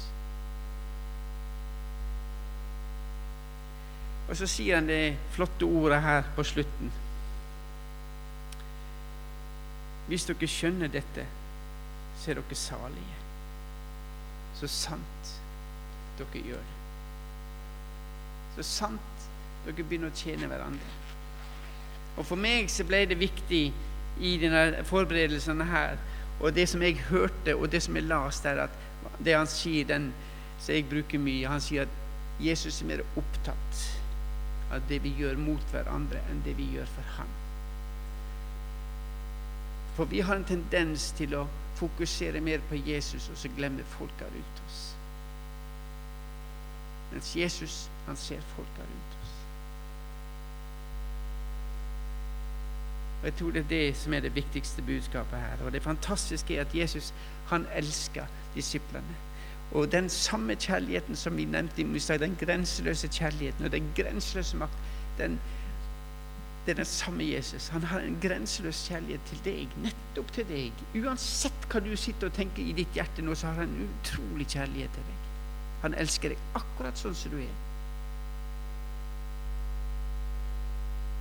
Og 4.26 4.38
så 4.40 4.48
sier 4.48 4.78
han 4.78 4.88
det 4.88 5.18
flotte 5.36 5.68
ordet 5.68 6.00
her 6.02 6.24
på 6.34 6.44
slutten. 6.48 6.88
Hvis 10.08 10.24
dere 10.30 10.48
skjønner 10.48 10.90
dette, 10.90 11.26
så 12.16 12.32
er 12.32 12.40
dere 12.40 12.58
salige. 12.58 13.20
Så 14.56 14.70
sant 14.72 15.32
dere 16.16 16.42
gjør 16.48 16.64
det. 16.64 16.76
Så 18.56 18.64
sant 18.64 19.28
dere 19.66 19.84
begynner 19.84 20.08
å 20.08 20.16
tjene 20.16 20.48
hverandre. 20.48 20.92
Og 22.16 22.24
For 22.24 22.40
meg 22.40 22.70
så 22.72 22.86
ble 22.88 23.04
det 23.10 23.20
viktig 23.20 23.64
i 24.24 24.36
denne 24.40 24.86
forberedelsene 24.88 25.66
her, 25.68 25.98
og 26.40 26.54
det 26.54 26.66
som 26.68 26.82
jeg 26.82 27.00
hørte, 27.08 27.56
og 27.56 27.70
det 27.72 27.82
som 27.82 27.96
jeg 27.96 28.08
leste 28.08 28.48
er 28.48 28.66
at 28.66 28.80
det 29.24 29.36
han 29.36 29.48
sier, 29.48 29.86
den 29.88 30.10
som 30.60 30.74
jeg 30.74 30.88
bruker 30.90 31.20
mye 31.20 31.48
Han 31.48 31.62
sier 31.62 31.86
at 31.86 32.42
Jesus 32.42 32.82
er 32.82 32.90
mer 32.90 33.02
opptatt 33.16 33.82
av 34.72 34.84
det 34.90 34.98
vi 35.04 35.14
gjør 35.16 35.38
mot 35.40 35.62
hverandre, 35.72 36.20
enn 36.30 36.42
det 36.44 36.56
vi 36.58 36.66
gjør 36.74 36.88
for 36.90 37.16
ham. 37.16 37.30
For 39.96 40.10
vi 40.10 40.20
har 40.20 40.36
en 40.36 40.48
tendens 40.48 41.08
til 41.16 41.36
å 41.38 41.46
fokusere 41.78 42.42
mer 42.44 42.60
på 42.68 42.80
Jesus, 42.84 43.30
og 43.30 43.38
så 43.40 43.48
glemmer 43.56 43.86
folka 43.96 44.28
rundt 44.32 44.62
oss. 44.66 44.80
Mens 47.12 47.32
Jesus, 47.36 47.86
han 48.06 48.18
ser 48.20 48.42
folka 48.56 48.84
rundt 48.84 49.16
oss. 49.22 49.25
Og 53.20 53.24
Jeg 53.24 53.34
tror 53.34 53.50
det 53.50 53.60
er 53.60 53.68
det 53.68 53.96
som 53.96 54.14
er 54.14 54.20
det 54.20 54.34
viktigste 54.34 54.82
budskapet 54.82 55.38
her. 55.38 55.64
Og 55.64 55.72
det 55.72 55.82
fantastiske 55.82 56.56
er 56.56 56.60
at 56.60 56.74
Jesus 56.74 57.14
han 57.48 57.66
elsker 57.74 58.26
disiplene. 58.54 59.16
Og 59.72 59.92
den 59.92 60.08
samme 60.08 60.54
kjærligheten 60.54 61.16
som 61.16 61.36
vi 61.36 61.44
nevnte 61.44 61.82
i 61.82 61.98
stad, 61.98 62.18
den 62.18 62.36
grenseløse 62.40 63.08
kjærligheten 63.08 63.64
og 63.64 63.72
den 63.72 63.92
grenseløse 63.96 64.56
makt, 64.56 64.78
den, 65.18 65.40
det 66.66 66.72
er 66.72 66.74
den 66.74 66.84
samme 66.84 67.24
Jesus. 67.24 67.68
Han 67.68 67.82
har 67.82 68.00
en 68.00 68.18
grenseløs 68.22 68.88
kjærlighet 68.88 69.20
til 69.26 69.44
deg, 69.44 69.68
nettopp 69.82 70.32
til 70.32 70.48
deg. 70.48 70.72
Uansett 70.94 71.68
hva 71.70 71.80
du 71.80 71.96
sitter 71.96 72.30
og 72.30 72.34
tenker 72.34 72.62
i 72.62 72.74
ditt 72.78 72.94
hjerte 72.94 73.22
nå, 73.22 73.34
så 73.34 73.46
har 73.46 73.62
han 73.62 73.74
en 73.74 73.88
utrolig 73.88 74.46
kjærlighet 74.46 74.90
til 74.94 75.06
deg. 75.10 75.22
Han 75.82 75.94
elsker 75.94 76.34
deg 76.34 76.58
akkurat 76.58 76.98
sånn 76.98 77.14
som 77.14 77.34
du 77.34 77.40
er. 77.42 77.54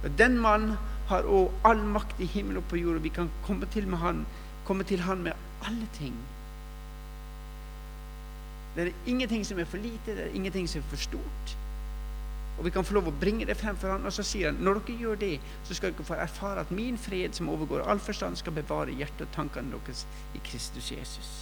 Og 0.05 0.17
Den 0.17 0.37
mannen 0.37 0.77
har 1.09 1.27
òg 1.29 1.51
all 1.63 1.83
makt 1.85 2.21
i 2.21 2.29
himmelen 2.29 2.61
og 2.61 2.69
på 2.69 2.79
jord, 2.81 2.95
og 2.99 3.03
vi 3.03 3.13
kan 3.13 3.29
komme 3.45 3.67
til, 3.73 3.89
han, 4.01 4.25
komme 4.65 4.83
til 4.83 5.03
han 5.05 5.21
med 5.23 5.33
alle 5.65 5.87
ting. 5.97 6.15
Det 8.75 8.87
er 8.87 8.91
ingenting 9.07 9.45
som 9.45 9.59
er 9.59 9.69
for 9.69 9.77
lite, 9.77 10.15
det 10.15 10.25
er 10.25 10.35
ingenting 10.35 10.67
som 10.69 10.81
er 10.81 10.89
for 10.89 10.99
stort. 10.99 11.55
Og 12.57 12.65
vi 12.65 12.71
kan 12.71 12.85
få 12.87 12.95
lov 12.95 13.09
å 13.11 13.15
bringe 13.19 13.45
det 13.47 13.57
frem 13.59 13.75
for 13.77 13.91
han, 13.91 14.05
Og 14.05 14.13
så 14.15 14.23
sier 14.23 14.51
han 14.51 14.61
når 14.63 14.79
dere 14.87 14.99
gjør 14.99 15.17
det, 15.19 15.33
så 15.67 15.75
skal 15.75 15.91
dere 15.91 16.07
få 16.07 16.15
erfare 16.15 16.63
at 16.63 16.71
min 16.71 16.97
fred, 16.97 17.33
som 17.33 17.49
overgår 17.49 17.83
all 17.83 17.99
forstand, 17.99 18.39
skal 18.39 18.55
bevare 18.55 18.95
hjertet 18.95 19.27
og 19.27 19.35
tankene 19.35 19.75
deres 19.75 20.05
i 20.35 20.41
Kristus 20.43 20.91
Jesus. 20.91 21.33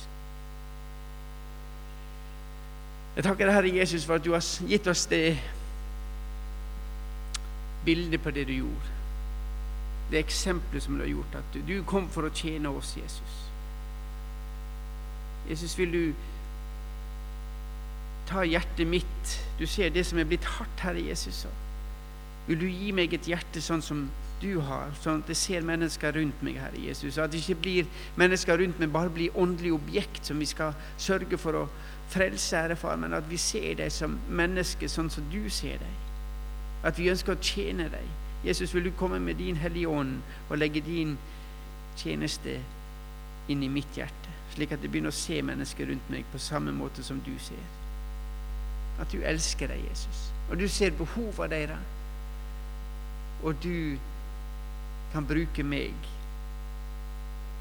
Jeg 3.15 3.23
takker 3.23 3.52
Herre 3.52 3.76
Jesus, 3.76 4.06
for 4.06 4.17
at 4.17 4.26
du 4.26 4.34
har 4.34 4.41
gitt 4.67 4.88
oss 4.89 5.06
det 5.06 5.38
bildet 7.86 8.21
på 8.21 8.32
det 8.32 8.47
du 8.47 8.54
gjorde. 8.54 9.03
Det 10.13 10.21
eksempelet 10.21 10.86
som 10.86 10.99
du 10.99 11.04
har 11.04 11.10
gjort. 11.10 11.39
At 11.41 11.58
du 11.67 11.73
kom 11.89 12.06
for 12.13 12.28
å 12.28 12.34
tjene 12.38 12.69
oss, 12.69 12.93
Jesus. 12.99 13.39
Jesus, 15.49 15.73
vil 15.80 15.91
du 15.91 16.04
ta 18.30 18.45
hjertet 18.47 18.88
mitt. 18.88 19.38
Du 19.60 19.65
ser 19.67 19.89
det 19.89 20.06
som 20.08 20.19
er 20.21 20.30
blitt 20.30 20.45
hardt, 20.58 20.86
Herre 20.86 21.02
Jesus. 21.02 21.43
Vil 22.47 22.60
du 22.60 22.67
gi 22.67 22.91
meg 22.95 23.13
et 23.15 23.28
hjerte 23.28 23.62
sånn 23.63 23.84
som 23.84 24.06
du 24.43 24.58
har, 24.67 24.91
sånn 24.99 25.21
at 25.23 25.30
jeg 25.32 25.39
ser 25.39 25.67
mennesker 25.67 26.15
rundt 26.17 26.41
meg, 26.43 26.58
Herre 26.60 26.80
Jesus. 26.84 27.17
At 27.21 27.32
det 27.32 27.43
ikke 27.43 27.62
blir 27.63 27.91
mennesker 28.19 28.60
rundt 28.60 28.80
meg, 28.82 28.91
bare 28.91 29.12
blir 29.13 29.38
åndelige 29.39 29.78
objekt 29.78 30.28
som 30.28 30.41
vi 30.41 30.47
skal 30.49 30.76
sørge 30.99 31.39
for 31.39 31.63
å 31.63 31.67
frelse, 32.13 32.58
Herre 32.58 32.76
Far, 32.80 32.97
men 32.99 33.15
at 33.15 33.30
vi 33.30 33.39
ser 33.39 33.78
dem 33.80 33.93
som 33.93 34.17
mennesker 34.30 34.91
sånn 34.91 35.12
som 35.13 35.28
du 35.32 35.47
ser 35.52 35.80
dem. 35.82 35.95
At 36.84 36.99
vi 36.99 37.10
ønsker 37.12 37.38
å 37.38 37.43
tjene 37.43 37.88
dem. 37.93 38.12
Jesus, 38.43 38.73
vil 38.75 38.89
du 38.89 38.91
komme 38.99 39.19
med 39.23 39.39
din 39.39 39.56
Hellige 39.56 39.88
Ånd 39.88 40.17
og 40.49 40.58
legge 40.58 40.84
din 40.84 41.17
tjeneste 41.97 42.58
inn 43.51 43.63
i 43.63 43.71
mitt 43.71 43.95
hjerte, 43.95 44.36
slik 44.56 44.73
at 44.75 44.84
jeg 44.84 44.91
begynner 44.91 45.13
å 45.13 45.21
se 45.21 45.39
mennesker 45.43 45.88
rundt 45.89 46.12
meg 46.12 46.27
på 46.32 46.41
samme 46.41 46.73
måte 46.75 47.03
som 47.06 47.21
du 47.23 47.34
ser 47.43 47.63
at 49.01 49.12
du 49.12 49.23
elsker 49.25 49.71
deg, 49.71 49.82
Jesus. 49.89 50.27
Og 50.49 50.60
du 50.60 50.67
ser 50.69 50.93
behovene 50.97 51.49
deres. 51.53 51.91
Og 53.43 53.58
du 53.63 53.97
kan 55.13 55.25
bruke 55.27 55.65
meg 55.67 55.95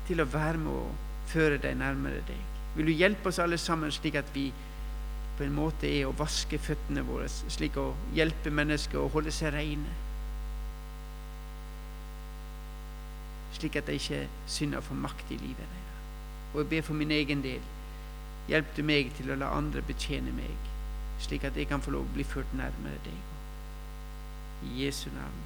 til 0.07 0.23
å 0.23 0.29
være 0.29 0.61
med 0.61 0.75
og 0.75 1.33
føre 1.33 1.59
deg 1.63 1.79
nærmere 1.81 2.23
deg. 2.29 2.45
Vil 2.77 2.89
du 2.89 2.95
hjelpe 2.95 3.31
oss 3.31 3.41
alle 3.43 3.59
sammen 3.61 3.93
slik 3.93 4.17
at 4.21 4.31
vi 4.35 4.51
på 5.39 5.45
en 5.47 5.57
måte 5.57 5.89
er 5.89 6.07
å 6.07 6.17
vaske 6.17 6.61
føttene 6.61 7.05
våre, 7.07 7.29
slik 7.29 7.77
å 7.81 7.91
hjelpe 8.17 8.53
mennesker 8.53 9.01
å 9.01 9.11
holde 9.13 9.33
seg 9.35 9.55
rene? 9.57 10.02
Slik 13.53 13.77
at 13.77 13.87
de 13.87 13.99
ikke 13.99 14.27
synder 14.47 14.81
for 14.81 14.95
makt 14.95 15.31
i 15.31 15.39
livet 15.41 15.65
deres. 15.65 16.03
Og 16.53 16.61
jeg 16.61 16.69
ber 16.69 16.83
for 16.83 16.95
min 16.95 17.11
egen 17.11 17.43
del. 17.43 17.65
Hjelp 18.49 18.77
du 18.77 18.83
meg 18.83 19.13
til 19.17 19.31
å 19.31 19.39
la 19.39 19.53
andre 19.57 19.83
betjene 19.87 20.33
meg 20.35 20.73
slik 21.23 21.45
at 21.45 21.57
jeg 21.57 21.69
kan 21.71 21.83
få 21.83 21.95
lov 21.95 22.07
å 22.07 22.15
bli 22.17 22.25
ført 22.27 22.55
nærmere 22.59 22.99
deg. 23.07 23.19
I 24.67 24.85
Jesu 24.85 25.09
navn. 25.15 25.43